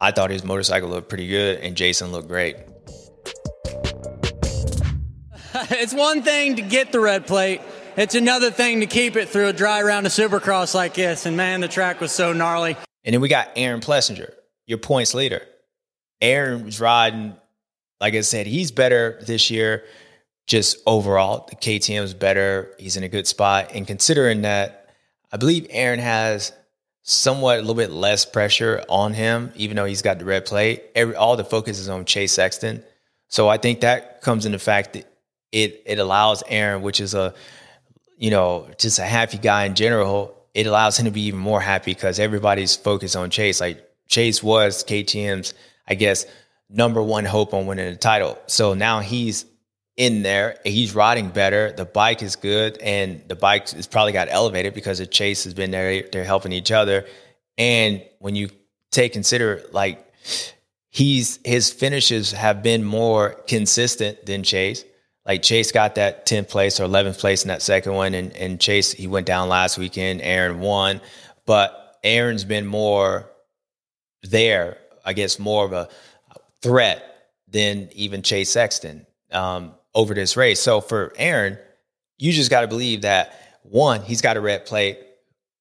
[0.00, 2.56] I thought his motorcycle looked pretty good, and Jason looked great.
[5.70, 7.60] it's one thing to get the red plate
[7.98, 11.26] it's another thing to keep it through a dry round of supercross like this.
[11.26, 12.76] And man, the track was so gnarly.
[13.04, 14.32] And then we got Aaron Plessinger,
[14.66, 15.42] your points leader.
[16.20, 17.34] Aaron was riding,
[18.00, 19.84] like I said, he's better this year
[20.46, 21.48] just overall.
[21.50, 22.72] The KTM is better.
[22.78, 23.72] He's in a good spot.
[23.74, 24.90] And considering that,
[25.32, 26.52] I believe Aaron has
[27.02, 30.84] somewhat a little bit less pressure on him, even though he's got the red plate.
[30.94, 32.82] Every, all the focus is on Chase Sexton.
[33.28, 35.06] So I think that comes in the fact that
[35.52, 37.34] it it allows Aaron, which is a
[38.18, 41.60] you know, just a happy guy in general, it allows him to be even more
[41.60, 43.60] happy because everybody's focused on Chase.
[43.60, 45.54] Like Chase was KTM's,
[45.86, 46.26] I guess,
[46.68, 48.36] number one hope on winning the title.
[48.46, 49.46] So now he's
[49.98, 50.58] in there.
[50.64, 51.72] He's riding better.
[51.72, 55.52] The bike is good, and the bike is probably got elevated because the Chase has
[55.52, 56.04] been there.
[56.10, 57.04] They're helping each other.
[57.58, 58.48] And when you
[58.90, 60.02] take consider like
[60.88, 64.82] he's his finishes have been more consistent than Chase
[65.28, 68.14] like Chase got that 10th place or 11th place in that second one.
[68.14, 70.22] And, and Chase, he went down last weekend.
[70.22, 71.02] Aaron won.
[71.44, 73.30] But Aaron's been more
[74.22, 75.90] there, I guess, more of a
[76.62, 77.04] threat
[77.46, 80.60] than even Chase Sexton um, over this race.
[80.60, 81.58] So for Aaron,
[82.18, 84.98] you just got to believe that one, he's got a red plate.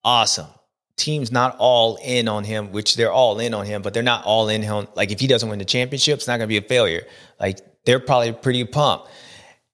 [0.03, 0.47] Awesome.
[0.95, 4.25] Team's not all in on him, which they're all in on him, but they're not
[4.25, 4.87] all in on.
[4.95, 7.05] Like if he doesn't win the championship, it's not going to be a failure.
[7.39, 9.09] Like they're probably pretty pumped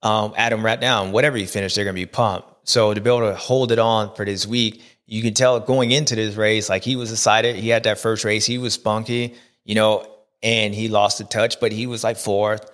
[0.04, 2.47] um, Adam right now, and whatever you finish, they're going to be pumped.
[2.66, 5.91] So to be able to hold it on for this week, you can tell going
[5.91, 7.56] into this race, like he was excited.
[7.56, 10.08] He had that first race, he was spunky, you know,
[10.41, 12.70] and he lost the touch, but he was like fourth,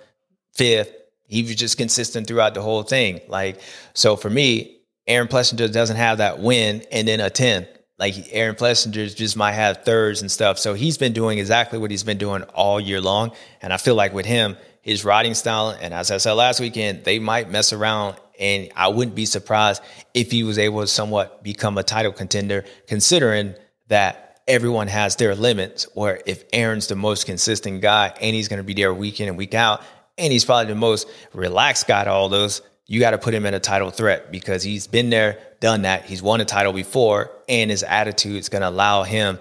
[0.54, 0.92] fifth.
[1.30, 3.20] He was just consistent throughout the whole thing.
[3.28, 3.60] Like,
[3.94, 7.68] so for me, Aaron Plessinger doesn't have that win and then a 10.
[8.00, 10.58] Like Aaron Plessinger just might have thirds and stuff.
[10.58, 13.30] So he's been doing exactly what he's been doing all year long.
[13.62, 15.76] And I feel like with him, his riding style.
[15.80, 18.16] And as I said last weekend, they might mess around.
[18.40, 19.82] And I wouldn't be surprised
[20.14, 23.54] if he was able to somewhat become a title contender, considering
[23.86, 25.86] that everyone has their limits.
[25.94, 29.28] Where if Aaron's the most consistent guy and he's going to be there week in
[29.28, 29.82] and week out,
[30.20, 33.46] and he's probably the most relaxed guy to all those, you got to put him
[33.46, 36.04] in a title threat because he's been there, done that.
[36.04, 39.38] He's won a title before, and his attitude is going to allow him,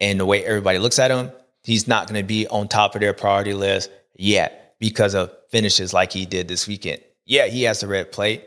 [0.00, 1.32] and the way everybody looks at him,
[1.64, 5.92] he's not going to be on top of their priority list yet because of finishes
[5.92, 7.00] like he did this weekend.
[7.24, 8.44] Yeah, he has the red plate,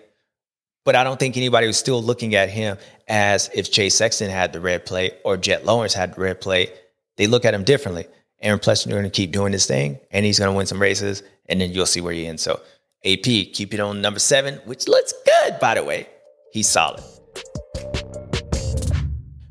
[0.84, 4.54] but I don't think anybody was still looking at him as if Chase Sexton had
[4.54, 6.74] the red plate or Jett Lawrence had the red plate.
[7.18, 8.06] They look at him differently.
[8.42, 11.24] Aaron Plessinger going to keep doing his thing, and he's going to win some races,
[11.48, 12.44] and then you'll see where he ends.
[12.44, 12.60] So
[13.06, 16.08] AP, keep it on number seven, which looks good, by the way.
[16.52, 17.04] He's solid.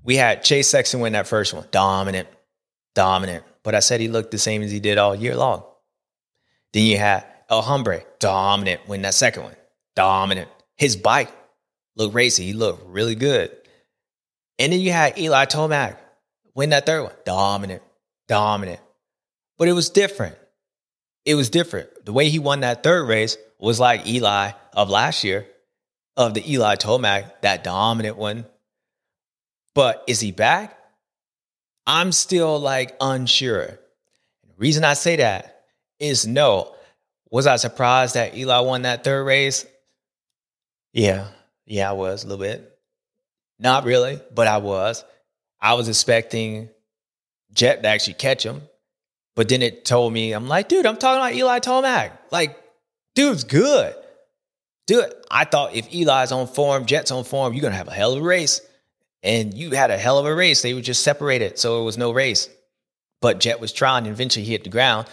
[0.03, 2.29] We had Chase Sexton win that first one, dominant,
[2.95, 3.45] dominant.
[3.63, 5.65] But I said he looked the same as he did all year long.
[6.73, 9.57] Then you had El Hombre, dominant, win that second one,
[9.95, 10.49] dominant.
[10.77, 11.31] His bike
[11.97, 12.45] looked racy.
[12.45, 13.51] He looked really good.
[14.59, 15.97] And then you had Eli Tomac
[16.55, 17.83] win that third one, dominant,
[18.29, 18.81] dominant.
[19.57, 20.37] But it was different.
[21.25, 22.05] It was different.
[22.05, 25.47] The way he won that third race was like Eli of last year,
[26.17, 28.45] of the Eli Tomac, that dominant one.
[29.75, 30.79] But is he back?
[31.87, 33.67] I'm still like unsure.
[33.67, 35.65] The reason I say that
[35.99, 36.75] is no.
[37.31, 39.67] Was I surprised that Eli won that third race?
[40.93, 41.27] Yeah,
[41.67, 42.79] yeah, I was a little bit.
[43.59, 45.05] Not really, but I was.
[45.61, 46.69] I was expecting
[47.53, 48.63] Jett to actually catch him.
[49.37, 52.13] But then it told me, I'm like, dude, I'm talking about Eli Tomac.
[52.31, 52.57] Like,
[53.15, 53.95] dude's good.
[54.87, 58.13] Dude, I thought if Eli's on form, Jett's on form, you're to have a hell
[58.13, 58.61] of a race.
[59.23, 60.63] And you had a hell of a race.
[60.63, 62.49] They were just separated, so it was no race.
[63.23, 65.07] But Jett was trying, and eventually he hit the ground.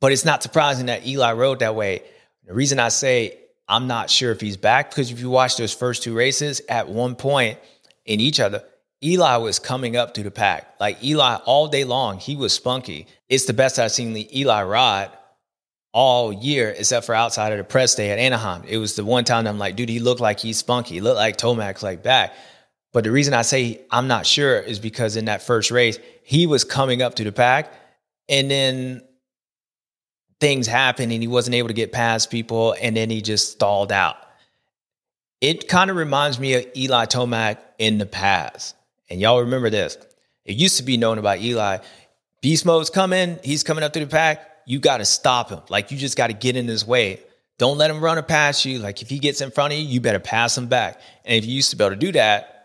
[0.00, 2.02] But it's not surprising that Eli rode that way.
[2.44, 5.72] The reason I say I'm not sure if he's back, because if you watch those
[5.72, 7.58] first two races, at one point
[8.04, 8.62] in each other,
[9.02, 10.74] Eli was coming up to the pack.
[10.80, 13.06] Like Eli all day long, he was spunky.
[13.28, 15.10] It's the best I've seen the Eli ride
[15.92, 18.62] all year, except for outside of the press day at Anaheim.
[18.66, 20.94] It was the one time I'm like, dude, he looked like he's spunky.
[20.94, 22.34] He looked like Tomac's like back.
[22.92, 26.46] But the reason I say I'm not sure is because in that first race, he
[26.46, 27.72] was coming up to the pack
[28.28, 29.02] and then
[30.40, 33.92] things happened and he wasn't able to get past people and then he just stalled
[33.92, 34.16] out.
[35.40, 38.74] It kind of reminds me of Eli Tomac in the past.
[39.08, 39.96] And y'all remember this.
[40.44, 41.78] It used to be known about Eli.
[42.40, 44.40] Beast mode's coming, he's coming up through the pack.
[44.66, 45.60] You got to stop him.
[45.68, 47.20] Like you just got to get in his way.
[47.58, 48.78] Don't let him run past you.
[48.78, 51.00] Like if he gets in front of you, you better pass him back.
[51.24, 52.56] And if you used to be able to do that,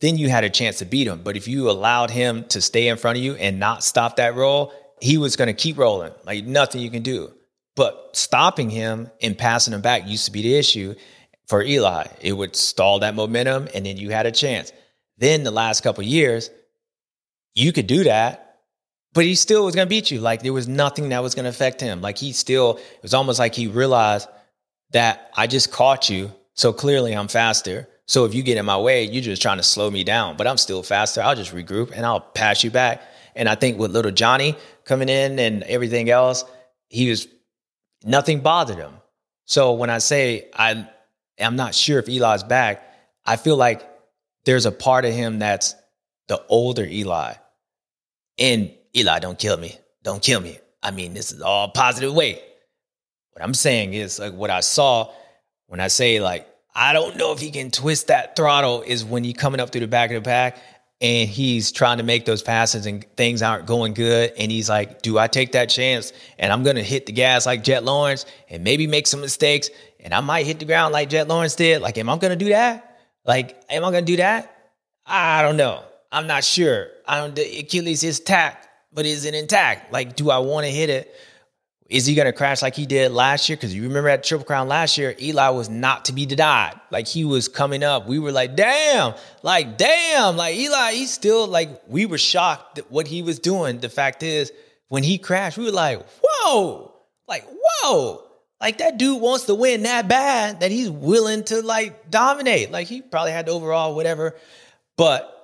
[0.00, 1.20] then you had a chance to beat him.
[1.22, 4.34] But if you allowed him to stay in front of you and not stop that
[4.34, 6.12] roll, he was going to keep rolling.
[6.24, 7.32] Like nothing you can do.
[7.76, 10.94] But stopping him and passing him back used to be the issue
[11.46, 12.06] for Eli.
[12.20, 14.72] It would stall that momentum and then you had a chance.
[15.20, 16.50] Then the last couple years,
[17.54, 18.60] you could do that,
[19.12, 20.18] but he still was going to beat you.
[20.18, 22.00] Like there was nothing that was going to affect him.
[22.00, 24.28] Like he still, it was almost like he realized
[24.92, 26.32] that I just caught you.
[26.54, 27.86] So clearly I'm faster.
[28.06, 30.46] So if you get in my way, you're just trying to slow me down, but
[30.46, 31.20] I'm still faster.
[31.20, 33.02] I'll just regroup and I'll pass you back.
[33.36, 36.44] And I think with little Johnny coming in and everything else,
[36.88, 37.28] he was
[38.04, 38.94] nothing bothered him.
[39.44, 40.88] So when I say I
[41.38, 42.82] am not sure if Eli's back,
[43.26, 43.86] I feel like
[44.44, 45.74] there's a part of him that's
[46.28, 47.34] the older Eli.
[48.38, 49.78] And Eli, don't kill me.
[50.02, 50.58] Don't kill me.
[50.82, 52.40] I mean, this is all positive way.
[53.32, 55.12] What I'm saying is like what I saw
[55.66, 59.24] when I say like I don't know if he can twist that throttle is when
[59.24, 60.58] he coming up through the back of the pack
[61.00, 64.32] and he's trying to make those passes and things aren't going good.
[64.38, 66.12] And he's like, do I take that chance?
[66.38, 69.70] And I'm going to hit the gas like Jett Lawrence and maybe make some mistakes.
[69.98, 71.80] And I might hit the ground like Jett Lawrence did.
[71.80, 72.89] Like, am I going to do that?
[73.24, 74.72] Like, am I going to do that?
[75.06, 75.82] I don't know.
[76.12, 76.88] I'm not sure.
[77.06, 79.92] I don't, the Achilles is tacked, but is it intact?
[79.92, 81.14] Like, do I want to hit it?
[81.88, 83.56] Is he going to crash like he did last year?
[83.56, 86.80] Because you remember at Triple Crown last year, Eli was not to be denied.
[86.92, 88.06] Like he was coming up.
[88.06, 92.90] We were like, damn, like, damn, like Eli, he's still like, we were shocked at
[92.92, 93.80] what he was doing.
[93.80, 94.52] The fact is,
[94.86, 96.94] when he crashed, we were like, whoa,
[97.26, 98.24] like, whoa.
[98.60, 102.70] Like that dude wants to win that bad that he's willing to like dominate.
[102.70, 104.36] Like he probably had the overall whatever,
[104.96, 105.36] but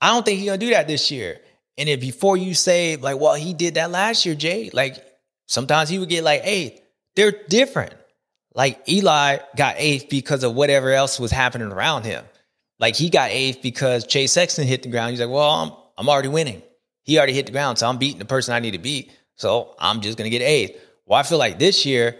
[0.00, 1.40] I don't think he's gonna do that this year.
[1.76, 5.04] And if before you say like, well, he did that last year, Jay, like
[5.46, 6.80] sometimes he would get like eighth.
[7.16, 7.92] They're different.
[8.54, 12.24] Like Eli got eighth because of whatever else was happening around him.
[12.78, 15.10] Like he got eighth because Chase Sexton hit the ground.
[15.10, 16.62] He's like, well, I'm I'm already winning.
[17.02, 19.12] He already hit the ground, so I'm beating the person I need to beat.
[19.36, 20.80] So I'm just gonna get eighth.
[21.06, 22.16] Well, I feel like this year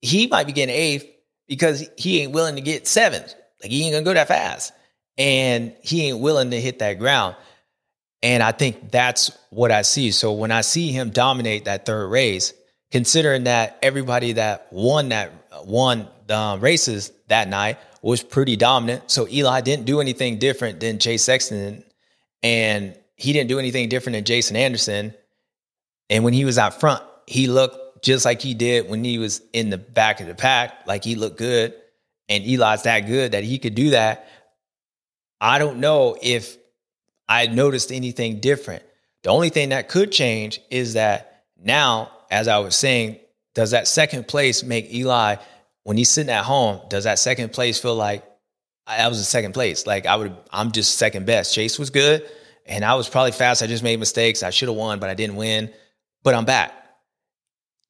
[0.00, 1.06] he might be getting eighth
[1.48, 3.34] because he ain't willing to get seventh.
[3.62, 4.72] Like he ain't gonna go that fast,
[5.16, 7.36] and he ain't willing to hit that ground.
[8.22, 10.10] And I think that's what I see.
[10.10, 12.52] So when I see him dominate that third race,
[12.90, 15.32] considering that everybody that won that
[15.64, 19.10] won the um, races that night was pretty dominant.
[19.10, 21.84] So Eli didn't do anything different than Chase Sexton,
[22.42, 25.14] and he didn't do anything different than Jason Anderson.
[26.10, 29.42] And when he was out front, he looked just like he did when he was
[29.52, 30.86] in the back of the pack.
[30.86, 31.74] Like he looked good,
[32.28, 34.28] and Eli's that good that he could do that.
[35.40, 36.56] I don't know if
[37.28, 38.84] I noticed anything different.
[39.24, 43.18] The only thing that could change is that now, as I was saying,
[43.54, 45.36] does that second place make Eli
[45.82, 46.80] when he's sitting at home?
[46.88, 48.24] Does that second place feel like
[48.86, 49.84] I was a second place?
[49.84, 51.52] Like I would, I'm just second best.
[51.54, 52.24] Chase was good,
[52.66, 53.64] and I was probably fast.
[53.64, 54.44] I just made mistakes.
[54.44, 55.72] I should have won, but I didn't win.
[56.22, 56.85] But I'm back.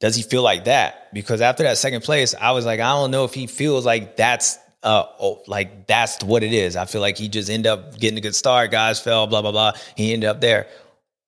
[0.00, 1.12] Does he feel like that?
[1.14, 4.16] Because after that second place, I was like, I don't know if he feels like
[4.16, 6.76] that's uh oh, like that's what it is.
[6.76, 8.70] I feel like he just ended up getting a good start.
[8.70, 9.72] Guys fell, blah blah blah.
[9.96, 10.68] He ended up there.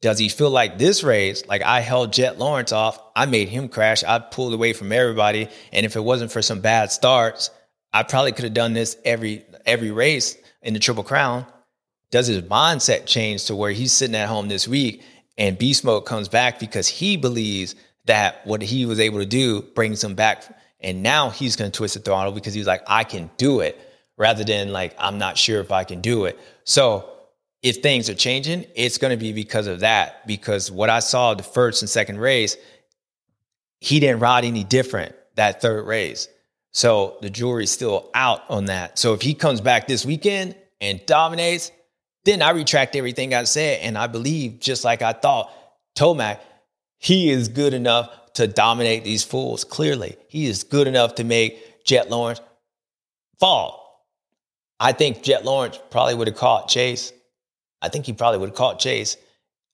[0.00, 3.68] Does he feel like this race, like I held Jett Lawrence off, I made him
[3.68, 7.50] crash, I pulled away from everybody, and if it wasn't for some bad starts,
[7.92, 11.46] I probably could have done this every every race in the Triple Crown.
[12.10, 15.02] Does his mindset change to where he's sitting at home this week
[15.38, 17.76] and Beast Mode comes back because he believes
[18.08, 20.44] that what he was able to do brings him back,
[20.80, 23.80] and now he's going to twist the throttle because he's like, I can do it,
[24.18, 26.38] rather than like I'm not sure if I can do it.
[26.64, 27.08] So
[27.62, 30.26] if things are changing, it's going to be because of that.
[30.26, 32.56] Because what I saw the first and second race,
[33.80, 36.28] he didn't ride any different that third race.
[36.72, 38.98] So the jury's still out on that.
[38.98, 41.72] So if he comes back this weekend and dominates,
[42.24, 43.80] then I retract everything I said.
[43.82, 45.50] And I believe, just like I thought,
[45.96, 46.40] Tomac,
[46.98, 49.64] he is good enough to dominate these fools.
[49.64, 52.40] Clearly, he is good enough to make Jett Lawrence
[53.40, 54.04] fall.
[54.78, 57.12] I think Jett Lawrence probably would have caught Chase
[57.80, 59.16] I think he probably would have caught Chase.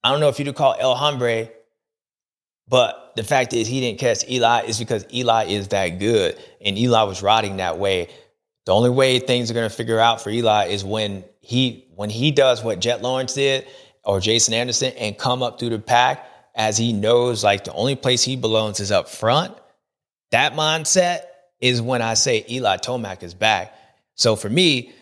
[0.02, 1.48] I don't know if you'd have caught El Hombre,
[2.68, 6.78] but the fact is he didn't catch Eli is because Eli is that good, and
[6.78, 8.08] Eli was riding that way.
[8.66, 12.10] The only way things are going to figure out for Eli is when he when
[12.10, 13.66] he does what Jett Lawrence did
[14.04, 17.96] or Jason Anderson and come up through the pack as he knows like the only
[17.96, 19.56] place he belongs is up front.
[20.30, 21.22] That mindset
[21.60, 23.74] is when I say Eli Tomac is back.
[24.14, 24.92] So for me,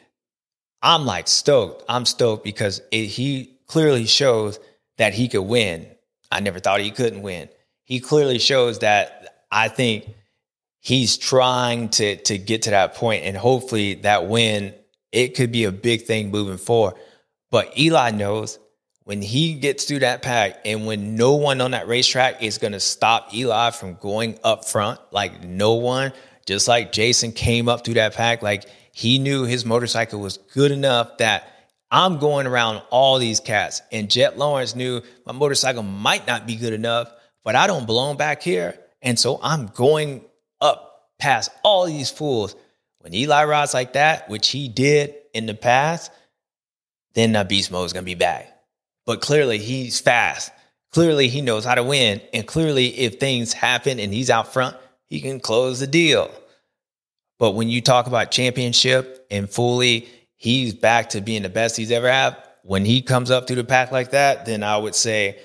[0.80, 1.84] I'm like stoked.
[1.88, 4.58] I'm stoked because it, he clearly shows
[4.98, 5.86] that he could win.
[6.30, 7.48] I never thought he couldn't win.
[7.84, 10.06] He clearly shows that I think
[10.80, 14.74] he's trying to to get to that point and hopefully that win
[15.12, 16.94] it could be a big thing moving forward.
[17.50, 18.58] But Eli knows
[19.12, 22.72] when he gets through that pack and when no one on that racetrack is going
[22.72, 26.14] to stop Eli from going up front, like no one,
[26.46, 30.72] just like Jason came up through that pack, like he knew his motorcycle was good
[30.72, 31.46] enough that
[31.90, 33.82] I'm going around all these cats.
[33.92, 37.12] And Jett Lawrence knew my motorcycle might not be good enough,
[37.44, 38.78] but I don't belong back here.
[39.02, 40.24] And so I'm going
[40.58, 42.56] up past all these fools.
[43.00, 46.10] When Eli rides like that, which he did in the past,
[47.12, 48.51] then that beast mode is going to be back.
[49.06, 50.52] But clearly he's fast.
[50.92, 52.20] Clearly he knows how to win.
[52.32, 54.76] And clearly if things happen and he's out front,
[55.08, 56.30] he can close the deal.
[57.38, 61.90] But when you talk about championship and fully, he's back to being the best he's
[61.90, 62.36] ever had.
[62.62, 65.40] When he comes up through the pack like that, then I would say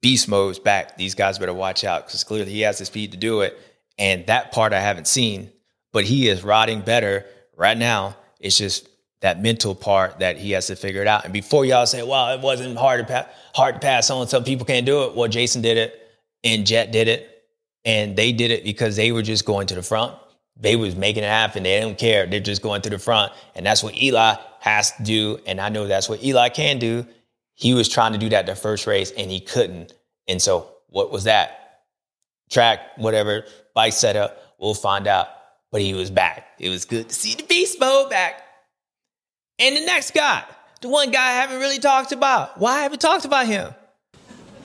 [0.00, 0.96] beast mode's back.
[0.96, 3.58] These guys better watch out because clearly he has the speed to do it.
[3.98, 5.50] And that part I haven't seen,
[5.92, 7.26] but he is riding better
[7.56, 8.16] right now.
[8.40, 8.88] It's just
[9.22, 11.24] that mental part that he has to figure it out.
[11.24, 14.44] And before y'all say, "Well, it wasn't hard to pa- hard to pass on," some
[14.44, 15.14] people can't do it.
[15.14, 16.00] Well, Jason did it,
[16.44, 17.44] and Jett did it,
[17.84, 20.14] and they did it because they were just going to the front
[20.58, 21.62] they was making it happen.
[21.62, 22.26] They don't care.
[22.26, 23.32] They're just going to the front.
[23.54, 25.38] And that's what Eli has to do.
[25.46, 27.06] And I know that's what Eli can do.
[27.54, 29.92] He was trying to do that the first race and he couldn't.
[30.28, 31.80] And so what was that?
[32.50, 33.44] Track, whatever,
[33.74, 35.28] bike setup, we'll find out.
[35.72, 36.46] But he was back.
[36.58, 38.42] It was good to see the beast mode back.
[39.58, 40.44] And the next guy,
[40.80, 42.58] the one guy I haven't really talked about.
[42.58, 43.74] Why I haven't talked about him?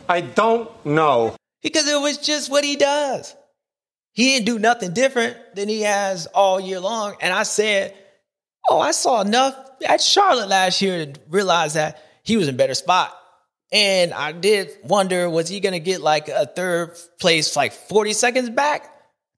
[0.09, 1.35] I don't know.
[1.63, 3.35] Because it was just what he does.
[4.13, 7.15] He didn't do nothing different than he has all year long.
[7.21, 7.95] And I said,
[8.69, 9.55] Oh, I saw enough
[9.87, 13.17] at Charlotte last year to realize that he was in better spot.
[13.71, 18.13] And I did wonder, was he going to get like a third place, like 40
[18.13, 18.89] seconds back?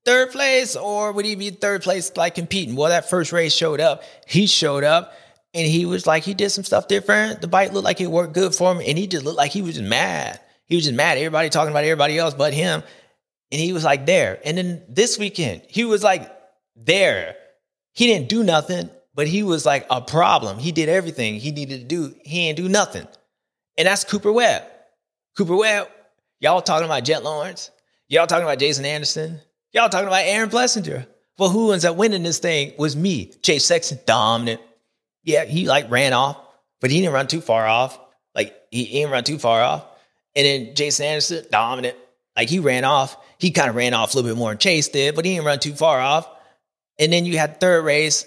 [0.05, 2.75] Third place, or would he be third place, like competing?
[2.75, 4.03] Well, that first race showed up.
[4.27, 5.13] He showed up
[5.53, 7.41] and he was like, he did some stuff different.
[7.41, 8.81] The bike looked like it worked good for him.
[8.85, 10.39] And he just looked like he was just mad.
[10.65, 11.17] He was just mad.
[11.17, 12.83] Everybody talking about everybody else but him
[13.53, 14.39] and he was like there.
[14.43, 16.29] And then this weekend, he was like
[16.75, 17.35] there.
[17.93, 20.57] He didn't do nothing, but he was like a problem.
[20.57, 22.15] He did everything he needed to do.
[22.25, 23.07] He didn't do nothing.
[23.77, 24.63] And that's Cooper Webb.
[25.37, 25.87] Cooper Webb,
[26.39, 27.69] y'all talking about Jett Lawrence.
[28.07, 29.39] Y'all talking about Jason Anderson.
[29.71, 31.05] Y'all talking about Aaron Plessinger.
[31.37, 34.61] Well, who ends up winning this thing was me, Chase Sexton, dominant.
[35.23, 36.37] Yeah, he like ran off,
[36.81, 37.99] but he didn't run too far off.
[38.35, 39.85] Like he, he didn't run too far off.
[40.35, 41.97] And then Jason Anderson, dominant.
[42.35, 43.17] Like he ran off.
[43.37, 45.45] He kind of ran off a little bit more than Chase did, but he didn't
[45.45, 46.27] run too far off.
[46.99, 48.25] And then you had third race.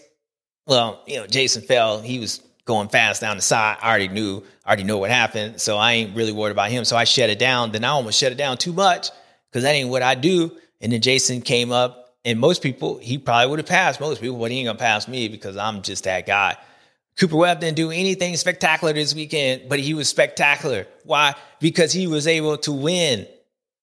[0.66, 2.00] Well, you know, Jason fell.
[2.00, 3.78] He was going fast down the side.
[3.80, 5.60] I already knew, I already know what happened.
[5.60, 6.84] So I ain't really worried about him.
[6.84, 7.72] So I shut it down.
[7.72, 9.10] Then I almost shut it down too much
[9.50, 10.56] because that ain't what I do.
[10.80, 14.36] And then Jason came up, and most people, he probably would have passed most people,
[14.38, 16.56] but he ain't gonna pass me because I'm just that guy.
[17.18, 20.86] Cooper Webb didn't do anything spectacular this weekend, but he was spectacular.
[21.04, 21.34] Why?
[21.60, 23.26] Because he was able to win.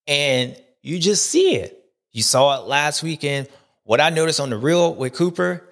[0.07, 1.83] And you just see it.
[2.11, 3.47] You saw it last weekend.
[3.85, 5.67] What I noticed on the real with Cooper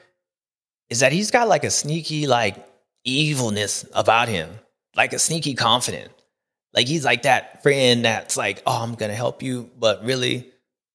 [0.89, 2.55] is that he's got like a sneaky, like
[3.03, 4.49] evilness about him,
[4.95, 6.12] like a sneaky confident.
[6.74, 10.49] Like he's like that friend that's like, oh, I'm gonna help you, but really,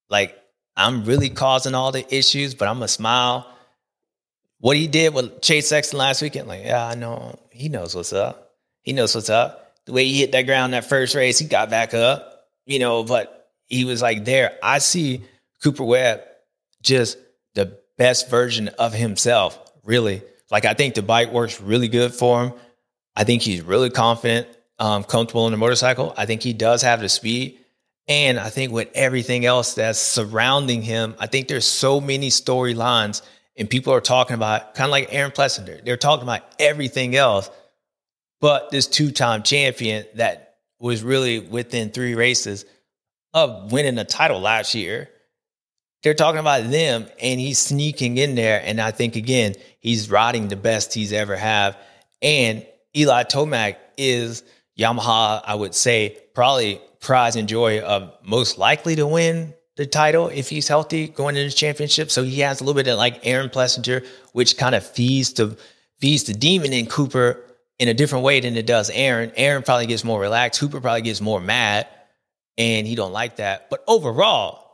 [0.08, 0.36] like,
[0.76, 3.46] I'm really causing all the issues, but I'm gonna smile.
[4.58, 8.12] What he did with Chase Sexton last weekend, like, yeah, I know he knows what's
[8.12, 8.52] up.
[8.82, 9.74] He knows what's up.
[9.84, 13.04] The way he hit that ground that first race, he got back up, you know,
[13.04, 14.56] but he was like there.
[14.62, 15.22] I see
[15.62, 16.22] Cooper Webb
[16.82, 17.18] just
[17.54, 20.22] the best version of himself, really.
[20.50, 22.52] Like I think the bike works really good for him.
[23.14, 24.48] I think he's really confident,
[24.78, 26.14] um, comfortable on the motorcycle.
[26.16, 27.58] I think he does have the speed.
[28.08, 33.22] And I think with everything else that's surrounding him, I think there's so many storylines
[33.56, 35.84] and people are talking about kind of like Aaron Plessinger.
[35.84, 37.50] They're talking about everything else,
[38.40, 42.64] but this two-time champion that was really within three races
[43.32, 45.08] of winning a title last year.
[46.02, 48.62] They're talking about them, and he's sneaking in there.
[48.64, 51.76] And I think again, he's riding the best he's ever have.
[52.22, 54.44] And Eli Tomac is
[54.78, 60.28] Yamaha, I would say, probably prize and joy of most likely to win the title
[60.28, 62.10] if he's healthy going into the championship.
[62.10, 65.56] So he has a little bit of like Aaron Plessinger, which kind of feeds the
[65.98, 67.42] feeds the demon in Cooper
[67.78, 69.32] in a different way than it does Aaron.
[69.36, 70.60] Aaron probably gets more relaxed.
[70.60, 71.86] Cooper probably gets more mad,
[72.58, 73.70] and he don't like that.
[73.70, 74.66] But overall,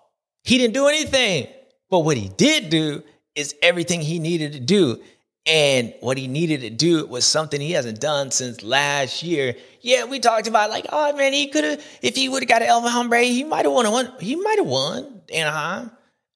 [0.44, 1.48] he didn't do anything.
[1.90, 3.02] But what he did do
[3.34, 5.00] is everything he needed to do.
[5.44, 9.56] And what he needed to do was something he hasn't done since last year.
[9.80, 12.62] Yeah, we talked about like, oh man, he could have if he would have got
[12.62, 13.90] an El Hombre, he might have won.
[13.90, 15.90] One, he might have won Anaheim.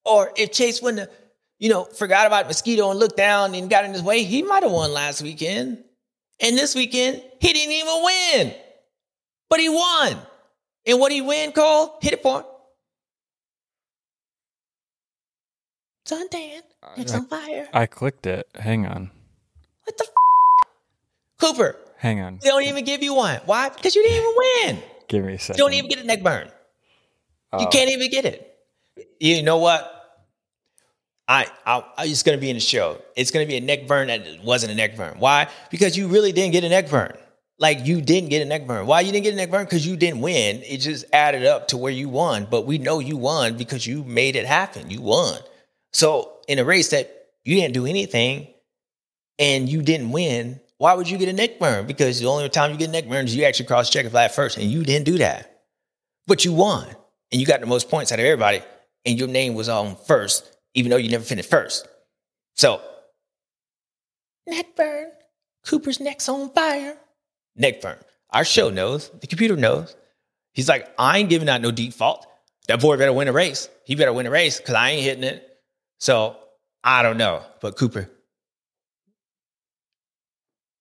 [0.04, 1.10] Or if Chase wouldn't have,
[1.58, 4.64] you know, forgot about Mosquito and looked down and got in his way, he might
[4.64, 5.84] have won last weekend.
[6.40, 8.54] And this weekend, he didn't even win,
[9.48, 10.16] but he won.
[10.84, 11.98] And what he win, Cole?
[12.02, 12.46] Hit it for him.
[16.06, 16.60] Suntan,
[16.96, 17.68] it's on fire.
[17.72, 18.48] I clicked it.
[18.54, 19.10] Hang on.
[19.84, 20.68] What the f-
[21.38, 22.38] Cooper, Hang on.
[22.42, 23.40] they don't even give you one.
[23.44, 23.68] Why?
[23.68, 24.82] Because you didn't even win.
[25.08, 25.58] Give me a You second.
[25.58, 26.48] don't even get a neck burn.
[27.52, 27.60] Oh.
[27.60, 28.56] You can't even get it.
[29.20, 29.92] You know what?
[31.28, 33.00] I, I, I it's going to be in the show.
[33.16, 35.18] It's going to be a neck burn that wasn't a neck burn.
[35.18, 35.48] Why?
[35.70, 37.16] Because you really didn't get a neck burn.
[37.58, 38.86] Like you didn't get a neck burn.
[38.86, 39.64] Why you didn't get a neck burn?
[39.64, 40.62] Because you didn't win.
[40.62, 42.46] It just added up to where you won.
[42.50, 44.90] But we know you won because you made it happen.
[44.90, 45.38] You won.
[45.92, 48.48] So in a race that you didn't do anything
[49.38, 51.86] and you didn't win, why would you get a neck burn?
[51.86, 54.10] Because the only time you get a neck burn is you actually cross check a
[54.10, 55.62] flat first, and you didn't do that.
[56.26, 56.86] But you won,
[57.32, 58.62] and you got the most points out of everybody,
[59.06, 61.88] and your name was on first, even though you never finished first.
[62.56, 62.80] So,
[64.46, 65.10] neck burn.
[65.66, 66.96] Cooper's neck's on fire.
[67.56, 67.98] Neck burn.
[68.30, 69.10] Our show knows.
[69.20, 69.96] The computer knows.
[70.52, 72.26] He's like, I ain't giving out no default.
[72.68, 73.68] That boy better win a race.
[73.84, 75.45] He better win a race because I ain't hitting it.
[75.98, 76.36] So
[76.84, 77.42] I don't know.
[77.60, 78.10] But Cooper,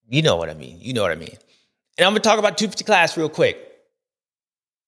[0.08, 0.80] you know what I mean.
[0.82, 1.36] You know what I mean.
[1.98, 3.58] And I'm gonna talk about 250 class real quick.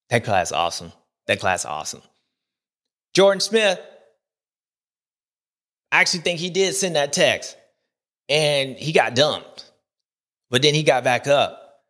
[0.09, 0.91] That class awesome.
[1.27, 2.01] That class awesome.
[3.13, 3.79] Jordan Smith,
[5.91, 7.57] I actually think he did send that text.
[8.29, 9.71] And he got dumped.
[10.49, 11.81] But then he got back up.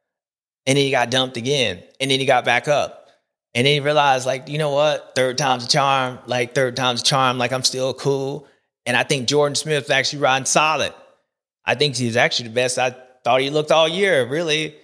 [0.66, 1.84] And then he got dumped again.
[2.00, 3.07] And then he got back up.
[3.58, 5.14] And then he realized, like, you know what?
[5.16, 6.20] Third time's a charm.
[6.28, 7.40] Like, third time's a charm.
[7.40, 8.46] Like, I'm still cool.
[8.86, 10.94] And I think Jordan Smith's actually riding solid.
[11.66, 14.76] I think he's actually the best I thought he looked all year, really.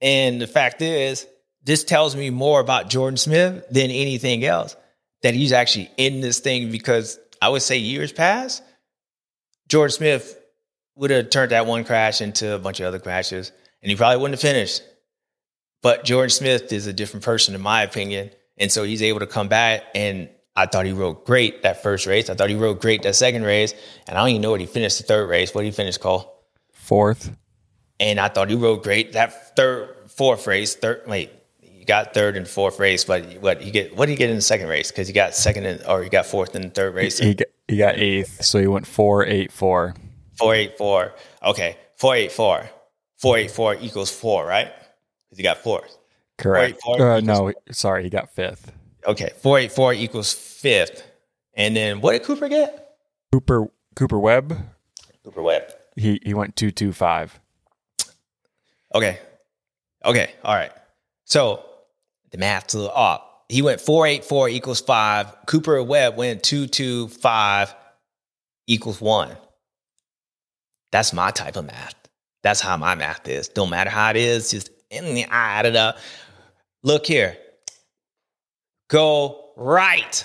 [0.00, 1.26] And the fact is,
[1.64, 4.76] this tells me more about Jordan Smith than anything else.
[5.22, 8.62] That he's actually in this thing because I would say years past,
[9.66, 10.38] Jordan Smith
[10.94, 13.50] would have turned that one crash into a bunch of other crashes
[13.82, 14.82] and he probably wouldn't have finished.
[15.82, 18.30] But Jordan Smith is a different person, in my opinion.
[18.56, 19.82] And so he's able to come back.
[19.94, 22.30] And I thought he rode great that first race.
[22.30, 23.74] I thought he rode great that second race.
[24.06, 25.54] And I don't even know what he finished the third race.
[25.54, 26.44] What did he finish, Cole?
[26.72, 27.30] Fourth.
[27.98, 30.74] And I thought he rode great that third, fourth race.
[30.74, 31.30] Third, wait,
[31.60, 33.96] he got third and fourth race, but what he get?
[33.96, 34.90] What did he get in the second race?
[34.90, 37.18] Because he got second in, or he got fourth in the third race.
[37.18, 39.94] He got, he got eighth, so he went four eight four.
[40.36, 41.12] Four eight four.
[41.44, 42.68] Okay, four eight four.
[43.18, 44.72] Four eight four equals four, right?
[45.32, 45.96] Because he got fourth.
[46.36, 46.82] Correct.
[46.82, 48.70] Four eight four Uh, no, sorry, he got fifth.
[49.06, 51.10] Okay, four eight four equals fifth.
[51.54, 52.96] And then what did Cooper get?
[53.32, 54.58] Cooper Cooper Webb.
[55.24, 55.72] Cooper Webb.
[55.96, 57.40] He he went two two five.
[58.94, 59.20] Okay.
[60.04, 60.34] Okay.
[60.44, 60.72] All right.
[61.24, 61.64] So
[62.30, 63.22] the math's a little off.
[63.48, 65.46] He went 484 equals 5.
[65.46, 67.74] Cooper Webb went 225
[68.66, 69.36] equals 1.
[70.90, 71.94] That's my type of math.
[72.42, 73.48] That's how my math is.
[73.48, 75.98] Don't matter how it is, just add it up.
[76.82, 77.36] Look here.
[78.88, 80.24] Go right.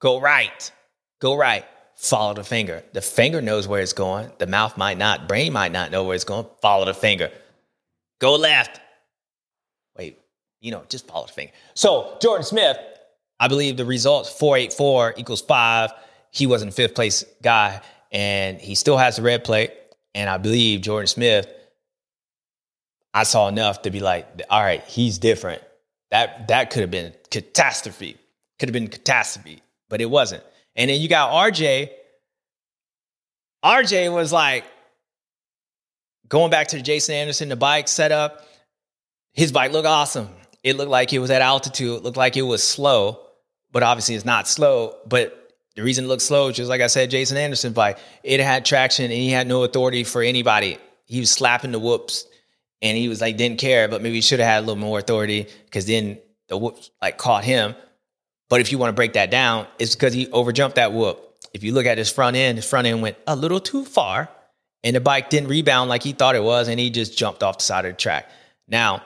[0.00, 0.72] Go right.
[1.20, 1.64] Go right.
[1.96, 2.82] Follow the finger.
[2.92, 4.30] The finger knows where it's going.
[4.38, 5.28] The mouth might not.
[5.28, 6.46] Brain might not know where it's going.
[6.60, 7.30] Follow the finger.
[8.20, 8.80] Go left.
[9.96, 10.18] Wait,
[10.60, 11.52] you know, just follow the finger.
[11.74, 12.76] So Jordan Smith,
[13.38, 15.92] I believe the results 484 equals five.
[16.30, 17.80] He wasn't fifth place guy,
[18.10, 19.72] and he still has the red plate.
[20.14, 21.46] And I believe Jordan Smith,
[23.14, 25.62] I saw enough to be like, all right, he's different.
[26.10, 28.16] That that could have been catastrophe.
[28.58, 30.42] Could have been catastrophe, but it wasn't.
[30.74, 31.90] And then you got RJ.
[33.64, 34.64] RJ was like
[36.28, 38.44] going back to the Jason Anderson, the bike setup.
[39.32, 40.28] His bike looked awesome.
[40.62, 41.98] It looked like it was at altitude.
[41.98, 43.20] It looked like it was slow,
[43.70, 44.96] but obviously it's not slow.
[45.06, 48.64] But the reason it looked slow, just like I said, Jason Anderson bike, it had
[48.64, 50.78] traction and he had no authority for anybody.
[51.06, 52.26] He was slapping the whoops
[52.82, 54.98] and he was like, didn't care, but maybe he should have had a little more
[54.98, 56.18] authority because then
[56.48, 57.74] the whoops like caught him.
[58.48, 61.20] But if you want to break that down, it's because he overjumped that whoop.
[61.52, 64.28] If you look at his front end, his front end went a little too far
[64.82, 67.58] and the bike didn't rebound like he thought it was and he just jumped off
[67.58, 68.28] the side of the track.
[68.68, 69.02] Now,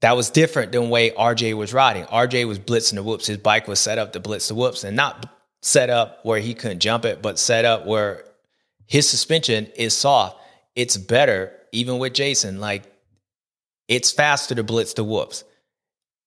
[0.00, 2.04] that was different than the way RJ was riding.
[2.04, 3.26] RJ was blitzing the whoops.
[3.26, 5.28] His bike was set up to blitz the whoops and not
[5.62, 8.24] set up where he couldn't jump it, but set up where
[8.86, 10.38] his suspension is soft.
[10.74, 12.60] It's better, even with Jason.
[12.60, 12.84] Like
[13.88, 15.44] it's faster to blitz the whoops.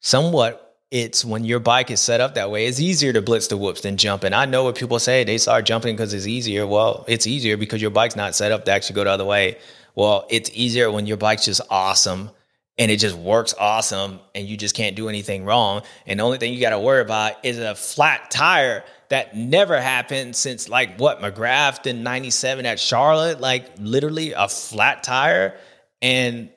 [0.02, 3.58] Somewhat, it's when your bike is set up that way, it's easier to blitz the
[3.58, 4.34] whoops than jumping.
[4.34, 6.68] I know what people say, they start jumping because it's easier.
[6.68, 9.58] Well, it's easier because your bike's not set up to actually go the other way.
[9.96, 12.30] Well, it's easier when your bike's just awesome
[12.78, 15.82] and it just works awesome and you just can't do anything wrong.
[16.06, 18.84] And the only thing you got to worry about is a flat tire
[19.16, 25.04] that never happened since like what McGrath in 97 at Charlotte, like literally a flat
[25.04, 25.56] tire.
[26.02, 26.50] And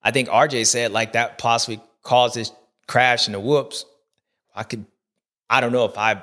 [0.00, 2.52] I think RJ said like that possibly caused this
[2.86, 3.84] crash and the whoops.
[4.54, 4.86] I could,
[5.50, 6.22] I don't know if I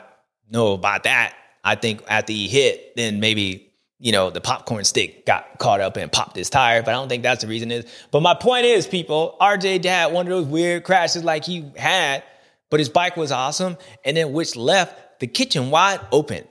[0.49, 1.35] know about that.
[1.61, 3.69] I think after he hit, then maybe,
[3.99, 7.09] you know, the popcorn stick got caught up and popped his tire, but I don't
[7.09, 7.85] think that's the reason is.
[8.11, 12.23] But my point is, people, RJ had one of those weird crashes like he had,
[12.69, 13.77] but his bike was awesome.
[14.05, 16.43] And then which left the kitchen wide open.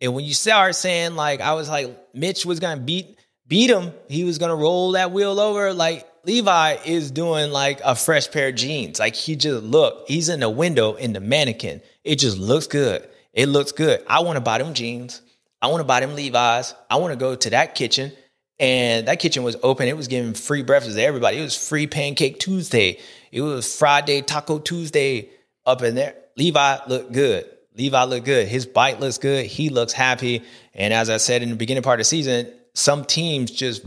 [0.00, 3.18] And when you start saying like I was like Mitch was gonna beat
[3.48, 5.72] beat him, he was gonna roll that wheel over.
[5.72, 9.00] Like Levi is doing like a fresh pair of jeans.
[9.00, 11.80] Like he just look, he's in the window in the mannequin.
[12.04, 13.08] It just looks good.
[13.32, 14.04] It looks good.
[14.06, 15.22] I want to buy them jeans.
[15.62, 16.74] I want to buy them Levi's.
[16.90, 18.12] I want to go to that kitchen.
[18.58, 19.88] And that kitchen was open.
[19.88, 21.38] It was giving free breakfast to everybody.
[21.38, 22.98] It was free pancake Tuesday.
[23.32, 25.30] It was Friday Taco Tuesday
[25.64, 26.14] up in there.
[26.36, 27.50] Levi looked good.
[27.80, 28.46] Levi looked good.
[28.46, 29.46] His bite looks good.
[29.46, 30.42] He looks happy.
[30.74, 33.82] And as I said in the beginning part of the season, some teams just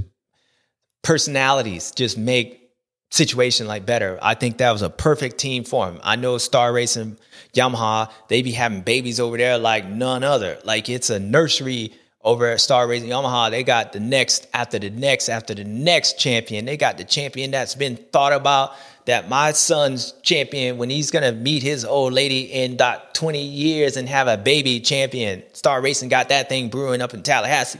[1.03, 2.71] personalities just make
[3.11, 4.17] situation like better.
[4.19, 5.99] I think that was a perfect team for him.
[6.03, 7.19] I know Star Racing
[7.53, 10.57] Yamaha, they be having babies over there like none other.
[10.63, 11.93] Like it's a nursery
[12.23, 13.51] over at Star Racing Yamaha.
[13.51, 16.65] They got the next after the next after the next champion.
[16.65, 18.73] They got the champion that's been thought about
[19.05, 23.97] that my son's champion when he's gonna meet his old lady in about 20 years
[23.97, 25.43] and have a baby champion.
[25.53, 27.79] Star Racing got that thing brewing up in Tallahassee.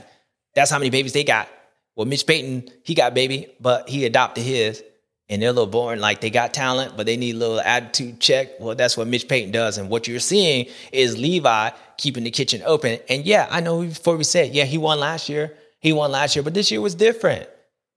[0.54, 1.48] That's how many babies they got.
[1.96, 4.82] Well, Mitch Payton, he got baby, but he adopted his.
[5.28, 6.00] And they're a little boring.
[6.00, 8.60] Like they got talent, but they need a little attitude check.
[8.60, 9.78] Well, that's what Mitch Payton does.
[9.78, 12.98] And what you're seeing is Levi keeping the kitchen open.
[13.08, 15.56] And yeah, I know before we said, yeah, he won last year.
[15.80, 17.48] He won last year, but this year was different.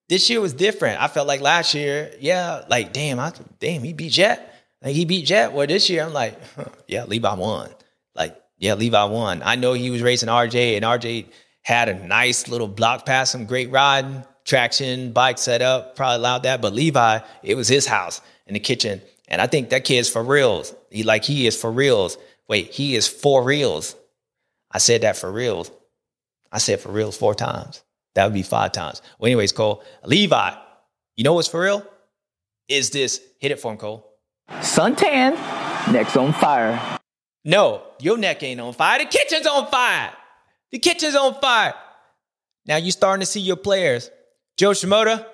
[0.10, 1.02] This year was different.
[1.02, 4.54] I felt like last year, yeah, like damn, I damn, he beat Jett.
[4.82, 5.54] Like he beat Jett.
[5.54, 7.70] Well, this year I'm like, huh, yeah, Levi won.
[8.16, 9.42] Like, yeah, Levi won.
[9.44, 11.28] I know he was racing RJ, and RJ
[11.62, 16.44] had a nice little block pass, some great riding, traction, bike set up probably allowed
[16.44, 16.62] that.
[16.62, 19.02] But Levi, it was his house in the kitchen.
[19.28, 20.74] And I think that kid's for reals.
[20.90, 22.18] He like he is for reals.
[22.48, 23.96] Wait, he is for reals.
[24.72, 25.70] I said that for reals.
[26.52, 27.84] I said for reals four times.
[28.16, 29.02] That would be five times.
[29.20, 30.52] Well, anyways, Cole, Levi,
[31.18, 31.86] you know what's for real?
[32.68, 34.10] Is this hit it for him, Cole?
[34.50, 35.34] Suntan,
[35.92, 37.00] neck's on fire.
[37.44, 39.00] No, your neck ain't on fire.
[39.00, 40.12] The kitchen's on fire.
[40.72, 41.74] The kitchen's on fire.
[42.66, 44.10] Now you starting to see your players.
[44.58, 45.26] Jo Shimoda,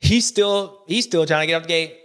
[0.00, 1.96] he's still he's still trying to get off the gate.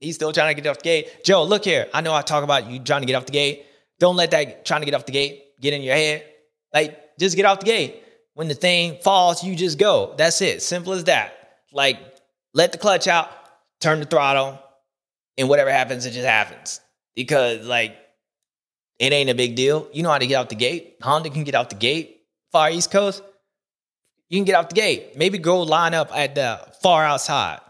[0.00, 1.24] He's still trying to get off the gate.
[1.24, 1.88] Joe, look here.
[1.94, 3.66] I know I talk about you trying to get off the gate.
[3.98, 6.24] Don't let that trying to get off the gate get in your head.
[6.72, 8.02] Like just get off the gate.
[8.34, 10.14] When the thing falls, you just go.
[10.16, 10.62] That's it.
[10.62, 11.34] Simple as that.
[11.72, 11.98] Like
[12.54, 13.30] let the clutch out,
[13.80, 14.58] turn the throttle,
[15.38, 16.80] and whatever happens, it just happens.
[17.14, 17.96] Because like
[18.98, 19.88] it ain't a big deal.
[19.92, 20.96] You know how to get out the gate.
[21.02, 22.22] Honda can get out the gate.
[22.52, 23.22] Far East Coast,
[24.30, 25.16] you can get out the gate.
[25.16, 27.60] Maybe go line up at the far outside.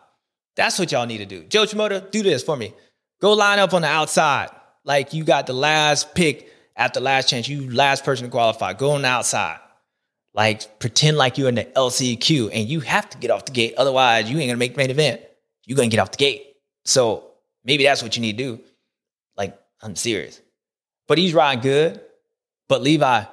[0.56, 1.44] That's what y'all need to do.
[1.44, 2.74] Jo Shimoda, do this for me.
[3.20, 4.50] Go line up on the outside.
[4.84, 7.48] Like you got the last pick at the last chance.
[7.48, 8.74] You last person to qualify.
[8.74, 9.58] Go on the outside.
[10.34, 13.74] Like pretend like you're in the LCQ and you have to get off the gate.
[13.76, 15.22] Otherwise, you ain't gonna make the main event.
[15.64, 16.56] You're gonna get off the gate.
[16.84, 17.32] So
[17.64, 18.60] maybe that's what you need to do.
[19.36, 20.40] Like, I'm serious.
[21.08, 22.00] But he's riding good.
[22.68, 23.24] But Levi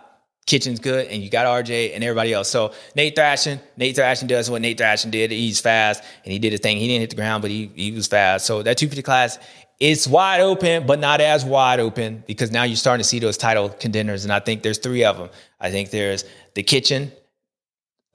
[0.47, 2.49] Kitchen's good, and you got RJ and everybody else.
[2.49, 5.29] So Nate Thrashing, Nate Thrashing does what Nate Thrashing did.
[5.29, 6.77] He's fast, and he did his thing.
[6.77, 8.45] He didn't hit the ground, but he he was fast.
[8.45, 9.37] So that 250 class,
[9.79, 13.37] it's wide open, but not as wide open because now you're starting to see those
[13.37, 15.29] title contenders, and I think there's three of them.
[15.59, 16.23] I think there's
[16.55, 17.11] the Kitchen,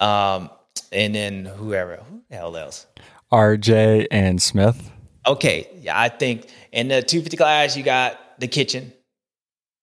[0.01, 0.49] um,
[0.91, 2.87] and then whoever, who the hell else?
[3.31, 4.91] RJ and Smith.
[5.27, 8.91] Okay, yeah, I think in the 250 class you got the Kitchen,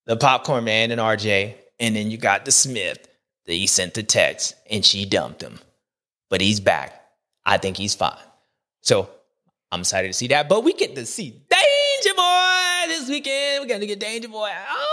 [0.08, 1.54] the Popcorn Man, and RJ.
[1.80, 3.08] And then you got the Smith
[3.46, 5.60] that he sent the text and she dumped him.
[6.30, 7.02] But he's back.
[7.46, 8.18] I think he's fine.
[8.82, 9.10] So
[9.72, 10.50] I'm excited to see that.
[10.50, 13.62] But we get to see Danger Boy this weekend.
[13.62, 14.52] We're going to get Danger Boy.
[14.70, 14.86] Oh!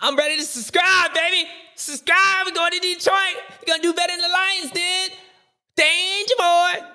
[0.00, 1.48] I'm ready to subscribe, baby.
[1.74, 2.46] Subscribe.
[2.46, 3.36] We're going to Detroit.
[3.60, 5.12] We're going to do better than the Lions did.
[5.76, 6.86] Danger Boy.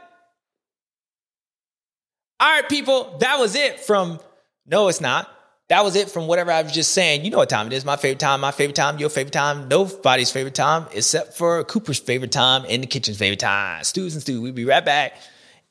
[2.40, 3.18] All right, people.
[3.20, 4.20] That was it from
[4.66, 5.35] No, it's not
[5.70, 7.26] that was it from whatever I was just saying.
[7.26, 7.84] You know what time it is.
[7.86, 12.00] My favorite time, my favorite time, your favorite time, nobody's favorite time, except for Cooper's
[12.00, 13.84] favorite time and the kitchen's favorite time.
[13.84, 14.42] Stews and Stew.
[14.42, 15.14] We'll be right back.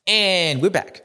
[0.07, 1.04] And we're back.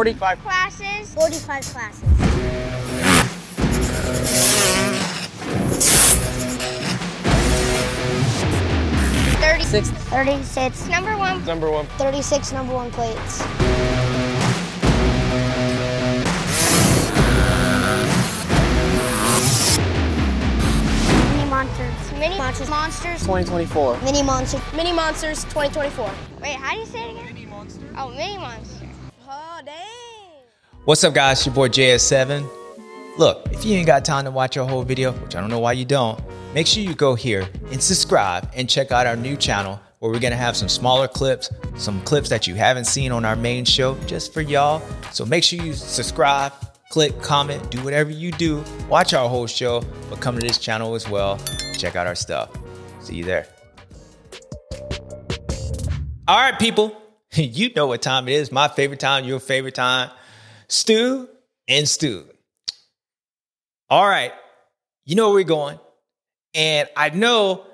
[0.00, 0.38] Forty-five.
[0.38, 0.72] Forty-five.
[0.72, 1.14] classes.
[1.14, 2.02] Forty-five classes.
[9.42, 9.90] Thirty-six.
[9.90, 10.88] Thirty-six.
[10.88, 11.44] Number one.
[11.44, 11.84] Number one.
[11.98, 12.50] Thirty-six.
[12.50, 13.44] Number one plates.
[21.28, 22.12] Mini monsters.
[22.18, 22.70] Mini monsters.
[22.70, 23.20] Monsters.
[23.20, 24.00] 2024.
[24.00, 24.62] Mini monsters.
[24.74, 25.44] Mini monsters.
[25.44, 26.10] 2024.
[26.40, 27.34] Wait, how do you say it again?
[27.34, 27.84] Mini monster.
[27.98, 28.79] Oh, mini monster.
[30.86, 31.44] What's up, guys?
[31.44, 32.48] Your boy JS7.
[33.18, 35.58] Look, if you ain't got time to watch our whole video, which I don't know
[35.58, 36.18] why you don't,
[36.54, 40.18] make sure you go here and subscribe and check out our new channel where we're
[40.18, 43.94] gonna have some smaller clips, some clips that you haven't seen on our main show
[44.06, 44.80] just for y'all.
[45.12, 46.54] So make sure you subscribe,
[46.88, 48.64] click, comment, do whatever you do.
[48.88, 51.38] Watch our whole show, but come to this channel as well.
[51.76, 52.48] Check out our stuff.
[53.00, 53.46] See you there.
[56.26, 56.96] All right, people,
[57.34, 58.50] you know what time it is.
[58.50, 60.10] My favorite time, your favorite time.
[60.70, 61.28] Stew
[61.66, 62.24] and Stew.
[63.88, 64.32] All right,
[65.04, 65.80] you know where we're going.
[66.54, 67.64] And I know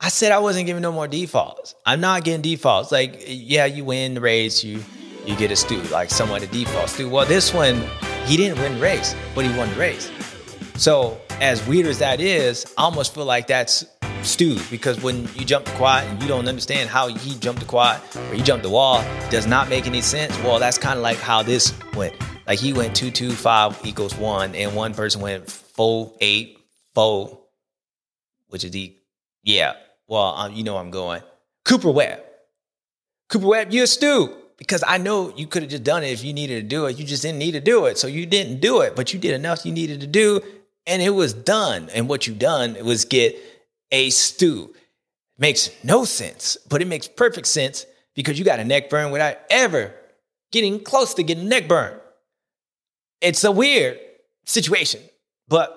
[0.00, 1.76] I said I wasn't giving no more defaults.
[1.86, 2.90] I'm not getting defaults.
[2.90, 4.82] Like, yeah, you win the race, you
[5.24, 7.08] you get a stew, like somewhat a default stew.
[7.08, 7.84] Well, this one,
[8.24, 10.10] he didn't win the race, but he won the race.
[10.74, 13.84] So, as weird as that is, I almost feel like that's
[14.22, 17.66] stew because when you jump the quad and you don't understand how he jumped the
[17.66, 20.36] quad or he jumped the wall, does not make any sense.
[20.38, 22.14] Well, that's kind of like how this went.
[22.46, 26.58] Like he went two, two, five equals one, and one person went four, eight,
[26.94, 27.40] four,
[28.48, 28.96] which is the
[29.42, 29.74] yeah.
[30.06, 31.22] Well, um, you know I'm going.
[31.64, 32.20] Cooper Webb.
[33.28, 36.24] Cooper Webb, you're a stew because I know you could have just done it if
[36.24, 36.98] you needed to do it.
[36.98, 38.96] You just didn't need to do it, so you didn't do it.
[38.96, 40.40] But you did enough you needed to do,
[40.86, 41.88] and it was done.
[41.94, 43.36] And what you done was get
[43.92, 44.74] a stew.
[45.38, 49.38] Makes no sense, but it makes perfect sense because you got a neck burn without
[49.48, 49.94] ever
[50.50, 51.99] getting close to getting neck burn.
[53.20, 53.98] It's a weird
[54.44, 55.02] situation,
[55.48, 55.76] but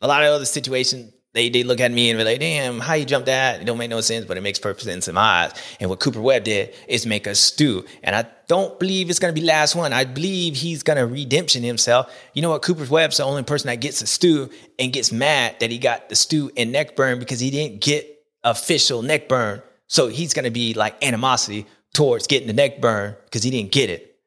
[0.00, 2.94] a lot of other situations they they look at me and be like, damn, how
[2.94, 3.60] you jump that?
[3.60, 5.52] It don't make no sense, but it makes perfect sense in my eyes.
[5.78, 7.84] And what Cooper Webb did is make a stew.
[8.02, 9.92] And I don't believe it's gonna be last one.
[9.92, 12.12] I believe he's gonna redemption himself.
[12.32, 12.62] You know what?
[12.62, 16.08] Cooper Webb's the only person that gets a stew and gets mad that he got
[16.08, 18.06] the stew and neck burn because he didn't get
[18.42, 19.62] official neck burn.
[19.86, 23.90] So he's gonna be like animosity towards getting the neck burn because he didn't get
[23.90, 24.18] it,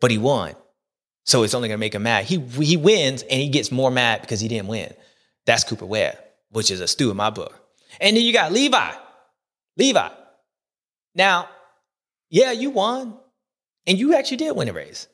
[0.00, 0.54] but he won.
[1.28, 2.24] So it's only gonna make him mad.
[2.24, 4.94] He he wins and he gets more mad because he didn't win.
[5.44, 6.16] That's Cooper Webb,
[6.52, 7.54] which is a stew in my book.
[8.00, 8.92] And then you got Levi.
[9.76, 10.08] Levi.
[11.14, 11.50] Now,
[12.30, 13.14] yeah, you won.
[13.86, 15.06] And you actually did win a race.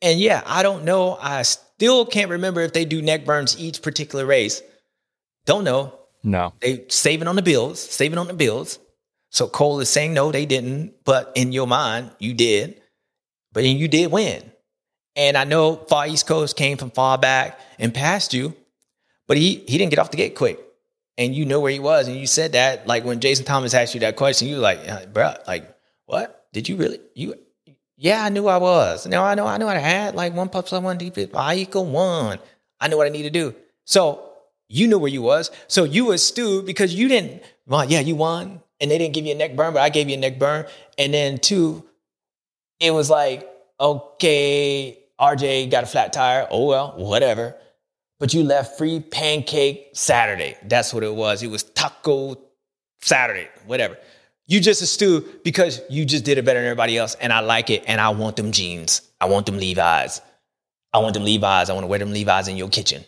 [0.00, 1.18] And yeah, I don't know.
[1.20, 4.62] I still can't remember if they do neck burns each particular race.
[5.44, 5.92] Don't know.
[6.22, 6.54] No.
[6.60, 8.78] They saving on the bills, saving on the bills.
[9.28, 10.94] So Cole is saying no, they didn't.
[11.04, 12.80] But in your mind, you did.
[13.52, 14.49] But then you did win.
[15.20, 18.56] And I know Far East Coast came from far back and passed you,
[19.28, 20.58] but he he didn't get off the gate quick.
[21.18, 22.08] And you know where he was.
[22.08, 25.12] And you said that, like when Jason Thomas asked you that question, you were like,
[25.12, 26.46] bro, like, what?
[26.54, 27.00] Did you really?
[27.14, 27.34] You
[27.98, 29.06] yeah, I knew I was.
[29.06, 32.38] Now I know I knew I had like one plus one deep I equal one.
[32.80, 33.54] I knew what I need to do.
[33.84, 34.26] So
[34.68, 35.50] you knew where you was.
[35.68, 38.62] So you was stew because you didn't, well, yeah, you won.
[38.80, 40.64] And they didn't give you a neck burn, but I gave you a neck burn.
[40.96, 41.84] And then two,
[42.78, 43.46] it was like,
[43.78, 46.48] okay, RJ got a flat tire.
[46.50, 47.56] Oh well, whatever.
[48.18, 50.56] But you left free pancake Saturday.
[50.64, 51.42] That's what it was.
[51.42, 52.36] It was taco
[53.00, 53.96] Saturday, whatever.
[54.46, 57.40] You just a stew because you just did it better than everybody else, and I
[57.40, 59.02] like it, and I want them jeans.
[59.20, 60.20] I want them Levi's.
[60.92, 61.70] I want them Levi's.
[61.70, 63.04] I want to wear them Levi's in your kitchen.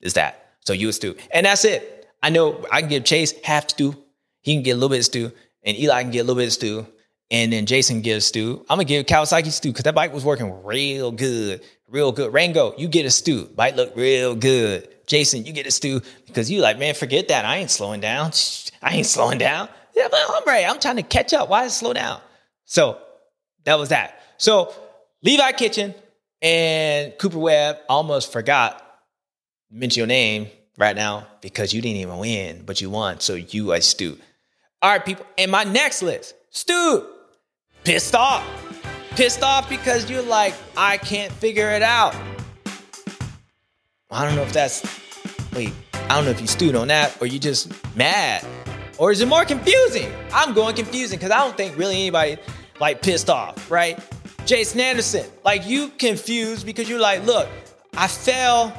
[0.00, 0.72] Is that so?
[0.72, 2.08] You a stew, and that's it.
[2.22, 3.96] I know I can give Chase half stew.
[4.42, 5.32] He can get a little bit of stew,
[5.62, 6.86] and Eli can get a little bit of stew,
[7.30, 8.64] and then Jason gives stew.
[8.68, 12.32] I'm gonna give Kawasaki stew because that bike was working real good, real good.
[12.32, 13.48] Rango, you get a stew.
[13.54, 14.88] Bike look real good.
[15.06, 17.44] Jason, you get a stew because you like, man, forget that.
[17.44, 18.32] I ain't slowing down.
[18.82, 19.68] I ain't slowing down.
[19.94, 21.48] Yeah, but hombre, I'm trying to catch up.
[21.48, 22.20] Why slow down?
[22.64, 22.98] So
[23.64, 24.22] that was that.
[24.38, 24.72] So
[25.22, 25.94] Levi Kitchen
[26.40, 28.86] and Cooper Webb almost forgot
[29.70, 33.20] mention your name right now because you didn't even win, but you won.
[33.20, 34.18] So you are stew.
[34.82, 35.26] All right, people.
[35.36, 37.06] And my next list, Stu,
[37.84, 38.44] pissed off.
[39.10, 42.14] Pissed off because you're like, I can't figure it out.
[44.10, 44.82] I don't know if that's,
[45.52, 48.44] wait, I don't know if you stewed on that or you just mad.
[48.98, 50.12] Or is it more confusing?
[50.32, 52.38] I'm going confusing because I don't think really anybody
[52.80, 53.98] like pissed off, right?
[54.46, 57.48] Jason Anderson, like you confused because you're like, look,
[57.96, 58.76] I fell,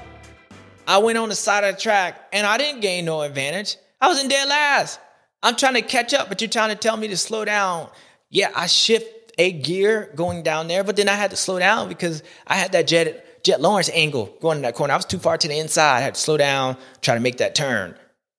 [0.87, 3.77] I went on the side of the track and I didn't gain no advantage.
[3.99, 4.99] I was in dead last.
[5.43, 7.89] I'm trying to catch up, but you're trying to tell me to slow down.
[8.31, 11.89] Yeah, I shift a gear going down there, but then I had to slow down
[11.89, 14.93] because I had that Jett Jett Lawrence angle going in that corner.
[14.93, 15.97] I was too far to the inside.
[15.97, 17.95] I had to slow down, try to make that turn.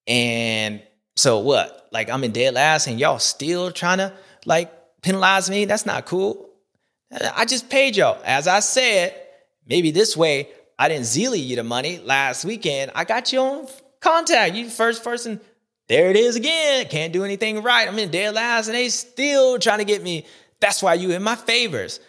[0.07, 0.83] And
[1.17, 1.89] so what?
[1.93, 4.13] Like I'm in dead last and y'all still trying to
[4.47, 4.73] like
[5.03, 5.67] penalize me?
[5.67, 6.49] That's not cool.
[7.37, 8.21] I just paid y'all.
[8.25, 9.15] As I said,
[9.67, 12.93] maybe this way I didn't Zelle you the money last weekend.
[12.95, 13.69] I got you on
[14.01, 14.55] contact.
[14.55, 15.41] You first person.
[15.93, 16.87] There it is again.
[16.89, 17.87] Can't do anything right.
[17.87, 20.25] I'm in dead last and they still trying to get me.
[20.59, 22.01] That's why you in my favors.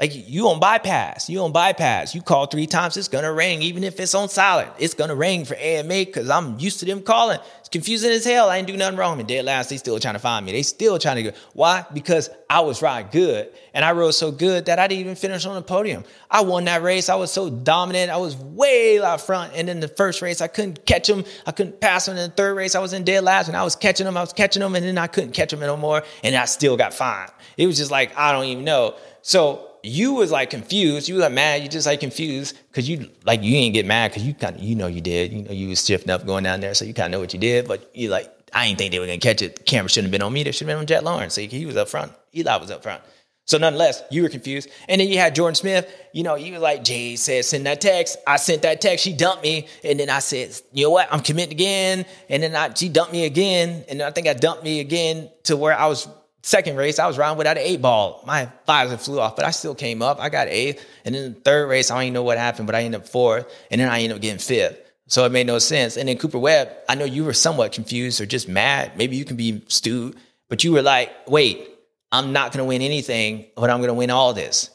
[0.00, 2.16] Like you on bypass, you on bypass.
[2.16, 4.72] You call three times, it's gonna ring, even if it's on silent.
[4.80, 7.38] It's gonna ring for AMA because I'm used to them calling.
[7.72, 8.50] Confusing as hell.
[8.50, 9.18] I ain't do nothing wrong.
[9.18, 9.70] In dead last.
[9.70, 10.52] They still trying to find me.
[10.52, 11.32] They still trying to go.
[11.54, 11.86] Why?
[11.94, 15.46] Because I was riding good and I rode so good that I didn't even finish
[15.46, 16.04] on the podium.
[16.30, 17.08] I won that race.
[17.08, 18.10] I was so dominant.
[18.10, 19.54] I was way out front.
[19.54, 21.24] And then the first race, I couldn't catch them.
[21.46, 22.18] I couldn't pass them.
[22.18, 24.18] In the third race, I was in dead last and I was catching them.
[24.18, 26.02] I was catching them and then I couldn't catch them no more.
[26.22, 27.32] And I still got fined.
[27.56, 28.96] It was just like, I don't even know.
[29.22, 31.08] So you was like confused.
[31.08, 31.62] You were like mad.
[31.62, 34.62] You just like confused because you like you ain't get mad because you kind of
[34.62, 35.32] you know you did.
[35.32, 37.32] You know you was shifting up going down there, so you kind of know what
[37.32, 37.66] you did.
[37.66, 39.56] But you like I ain't think they were gonna catch it.
[39.56, 40.42] The camera shouldn't have been on me.
[40.42, 41.34] They should have been on Jett Lawrence.
[41.34, 42.12] So he was up front.
[42.34, 43.02] Eli was up front.
[43.44, 44.68] So nonetheless, you were confused.
[44.88, 45.92] And then you had Jordan Smith.
[46.12, 48.16] You know, you were like Jay said, send that text.
[48.26, 49.04] I sent that text.
[49.04, 51.08] She dumped me, and then I said, you know what?
[51.12, 52.06] I'm committing again.
[52.28, 55.56] And then I, she dumped me again, and I think I dumped me again to
[55.56, 56.06] where I was
[56.44, 58.22] Second race, I was riding without an eight ball.
[58.26, 60.18] My visor flew off, but I still came up.
[60.20, 60.84] I got eighth.
[61.04, 63.08] And then the third race, I don't even know what happened, but I ended up
[63.08, 63.52] fourth.
[63.70, 64.78] And then I ended up getting fifth.
[65.06, 65.96] So it made no sense.
[65.96, 68.96] And then Cooper Webb, I know you were somewhat confused or just mad.
[68.96, 70.16] Maybe you can be stewed,
[70.48, 71.68] but you were like, wait,
[72.10, 74.70] I'm not going to win anything, but I'm going to win all this.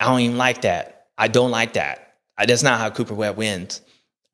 [0.00, 1.06] I don't even like that.
[1.16, 2.16] I don't like that.
[2.36, 3.82] I, that's not how Cooper Webb wins.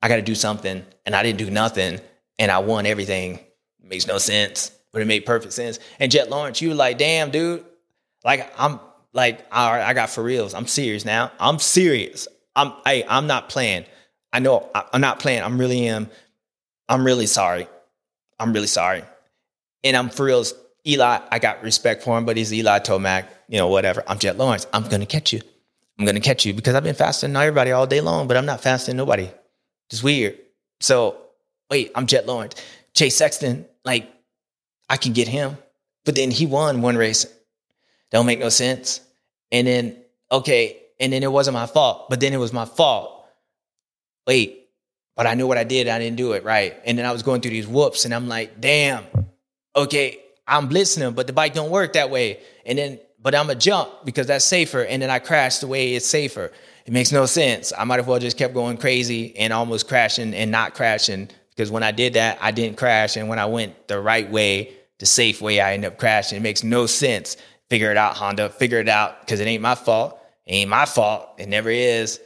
[0.01, 1.99] I got to do something, and I didn't do nothing,
[2.37, 3.39] and I won everything.
[3.81, 5.77] Makes no sense but it made perfect sense.
[5.99, 7.65] And Jett Lawrence, you were like, damn, dude,
[8.23, 8.79] like I'm
[9.11, 10.53] like, all right, I got for reals.
[10.53, 11.33] I'm serious now.
[11.37, 12.29] I'm serious.
[12.55, 13.83] I'm hey, I'm not playing.
[14.31, 15.43] I know I'm not playing.
[15.43, 16.09] I'm really am.
[16.87, 17.67] I'm really sorry.
[18.39, 19.03] I'm really sorry.
[19.83, 20.45] And I'm for real,
[20.87, 24.01] Eli, I got respect for him, but he's Eli Tomac, you know, whatever.
[24.07, 24.65] I'm Jett Lawrence.
[24.71, 25.41] I'm to catch you.
[25.99, 28.61] I'm to catch you because I've been fasting everybody all day long, but I'm not
[28.61, 29.29] fasting nobody.
[29.89, 30.37] It's weird.
[30.79, 31.17] So,
[31.69, 32.55] wait, I'm Jett Lawrence.
[32.93, 34.09] Chase Sexton, like,
[34.89, 35.57] I can get him.
[36.03, 37.25] But then he won one race.
[38.11, 39.01] Don't make no sense.
[39.51, 39.97] And then,
[40.31, 43.25] okay, and then it wasn't my fault, but then it was my fault.
[44.27, 44.69] Wait,
[45.15, 45.87] but I knew what I did.
[45.87, 46.75] I didn't do it right.
[46.85, 49.03] And then I was going through these whoops and I'm like, damn,
[49.75, 52.39] okay, I'm blitzing him, but the bike don't work that way.
[52.65, 54.83] And then, but I'm a jump because that's safer.
[54.83, 56.51] And then I crashed the way it's safer.
[56.85, 57.73] It makes no sense.
[57.75, 61.71] I might as well just kept going crazy and almost crashing and not crashing because
[61.71, 63.15] when I did that, I didn't crash.
[63.15, 66.37] And when I went the right way, the safe way, I ended up crashing.
[66.37, 67.37] It makes no sense.
[67.69, 68.49] Figure it out, Honda.
[68.49, 70.19] Figure it out because it ain't my fault.
[70.45, 71.29] It ain't my fault.
[71.37, 72.19] It never is.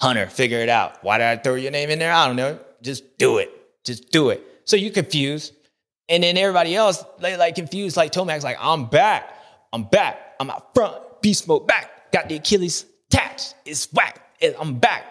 [0.00, 1.02] Hunter, figure it out.
[1.04, 2.12] Why did I throw your name in there?
[2.12, 2.58] I don't know.
[2.82, 3.50] Just do it.
[3.84, 4.44] Just do it.
[4.64, 5.54] So you confused.
[6.08, 9.32] And then everybody else, they like confused, like Tomac's like, I'm back.
[9.72, 10.34] I'm back.
[10.40, 11.22] I'm out front.
[11.22, 12.10] Beast mode back.
[12.12, 13.54] Got the Achilles attached.
[13.64, 14.20] It's whack.
[14.58, 15.04] I'm back.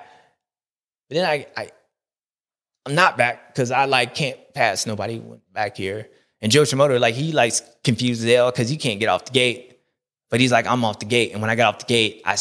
[1.07, 1.71] But then I, I
[2.85, 5.21] I'm not back because I like can't pass nobody
[5.53, 6.07] back here.
[6.41, 9.31] And Jo Shimoda, like he likes confused as hell because he can't get off the
[9.31, 9.79] gate.
[10.29, 11.33] But he's like, I'm off the gate.
[11.33, 12.37] And when I got off the gate, I,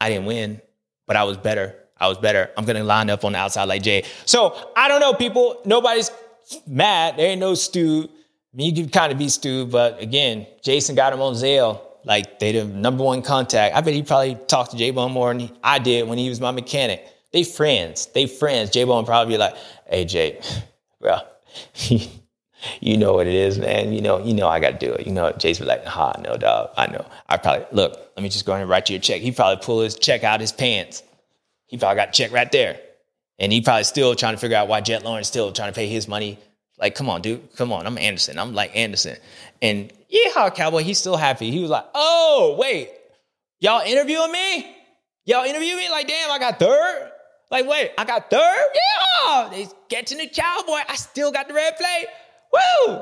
[0.00, 0.60] I didn't win,
[1.06, 1.74] but I was better.
[1.98, 2.50] I was better.
[2.56, 4.04] I'm gonna line up on the outside like Jay.
[4.24, 5.60] So I don't know, people.
[5.64, 6.10] Nobody's
[6.66, 7.16] mad.
[7.16, 8.08] There ain't no Stu.
[8.52, 11.80] I mean, you can kind of be Stu, but again, Jason got him on Zelle.
[12.04, 13.76] Like they the number one contact.
[13.76, 16.40] I bet he probably talked to J Bone more than I did when he was
[16.40, 17.06] my mechanic.
[17.32, 18.06] They friends.
[18.06, 18.70] They friends.
[18.70, 19.54] J Bone probably be like,
[19.86, 20.40] "Hey Jay,
[21.00, 21.18] bro,
[22.80, 23.92] you know what it is, man.
[23.92, 25.06] You know, you know I got to do it.
[25.06, 26.70] You know, Jay's be like, "Ha, no, dog.
[26.76, 27.06] I know.
[27.28, 27.92] I probably look.
[28.16, 29.20] Let me just go ahead and write you a check.
[29.20, 31.02] He probably pull his check out his pants.
[31.66, 32.80] He probably got a check right there,
[33.38, 35.86] and he probably still trying to figure out why Jett Lawrence still trying to pay
[35.86, 36.38] his money.
[36.78, 37.86] Like, come on, dude, come on.
[37.86, 38.38] I'm Anderson.
[38.38, 39.16] I'm like Anderson,
[39.62, 40.82] and yeah, cowboy.
[40.82, 41.50] He's still happy.
[41.52, 42.90] He was like, oh wait,
[43.60, 44.76] y'all interviewing me?
[45.26, 45.90] Y'all interviewing me?
[45.90, 47.09] Like, damn, I got third.
[47.50, 48.66] Like, wait, I got third?
[48.74, 50.80] Yeah, they catching the cowboy.
[50.88, 52.06] I still got the red plate.
[52.52, 52.96] Woo!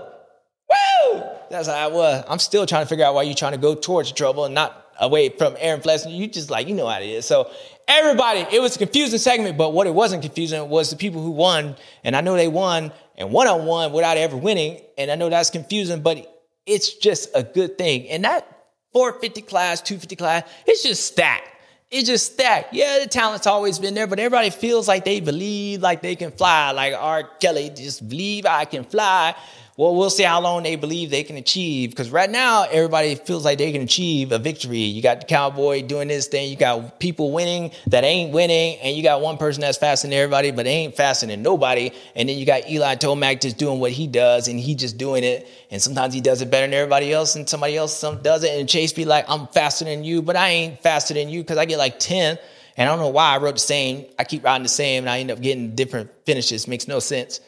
[0.71, 1.23] Woo!
[1.51, 2.25] That's how I was.
[2.29, 4.87] I'm still trying to figure out why you're trying to go towards trouble and not
[5.01, 6.17] away from Aaron Plessinger.
[6.17, 7.27] You just like, you know how it is.
[7.27, 7.51] So
[7.87, 11.31] everybody, it was a confusing segment, but what it wasn't confusing was the people who
[11.31, 11.77] won.
[12.03, 14.81] And I know they won and one on one without ever winning.
[14.97, 16.27] And I know that's confusing, but
[16.67, 18.09] it's just a good thing.
[18.09, 18.47] And that
[18.93, 21.49] 450 class, 250 class, it's just stacked.
[21.91, 22.75] It's just stacked.
[22.75, 26.31] Yeah, the talent's always been there, but everybody feels like they believe like they can
[26.31, 26.71] fly.
[26.73, 27.23] Like R.
[27.41, 29.35] Kelly, just believe I can fly.
[29.79, 31.91] Well, we'll see how long they believe they can achieve.
[31.91, 34.81] Because right now, everybody feels like they can achieve a victory.
[34.81, 36.51] You got the cowboy doing this thing.
[36.51, 38.81] You got people winning that ain't winning.
[38.81, 41.93] And you got one person that's faster than everybody, but they ain't faster than nobody.
[42.17, 45.23] And then you got Eli Tomac just doing what he does and he just doing
[45.23, 45.47] it.
[45.71, 48.59] And sometimes he does it better than everybody else and somebody else some does it.
[48.59, 51.57] And Chase be like, I'm faster than you, but I ain't faster than you because
[51.57, 52.37] I get like 10.
[52.77, 54.07] And I don't know why I wrote the same.
[54.19, 56.67] I keep writing the same and I end up getting different finishes.
[56.67, 57.41] Makes no sense.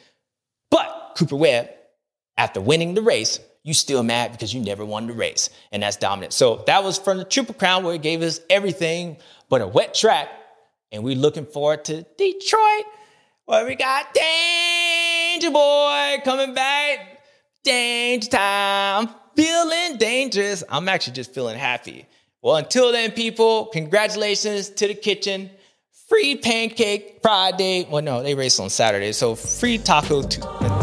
[0.71, 1.71] But Cooper Webb,
[2.41, 5.51] after winning the race, you still mad because you never won the race.
[5.73, 6.33] And that's dominant.
[6.33, 9.19] So that was from the Triple Crown where it gave us everything
[9.51, 10.31] but a wet track.
[10.91, 12.85] And we're looking forward to Detroit
[13.45, 17.21] where we got Danger Boy coming back.
[17.63, 19.11] Danger time.
[19.37, 20.65] Feeling dangerous.
[20.67, 22.07] I'm actually just feeling happy.
[22.41, 25.51] Well, until then, people, congratulations to the kitchen.
[26.09, 27.87] Free pancake Friday.
[27.91, 29.13] Well, no, they race on Saturday.
[29.13, 30.80] So free taco Tuesday.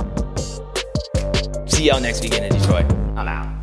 [1.77, 2.91] See y'all next weekend in Detroit.
[3.15, 3.56] I'm out.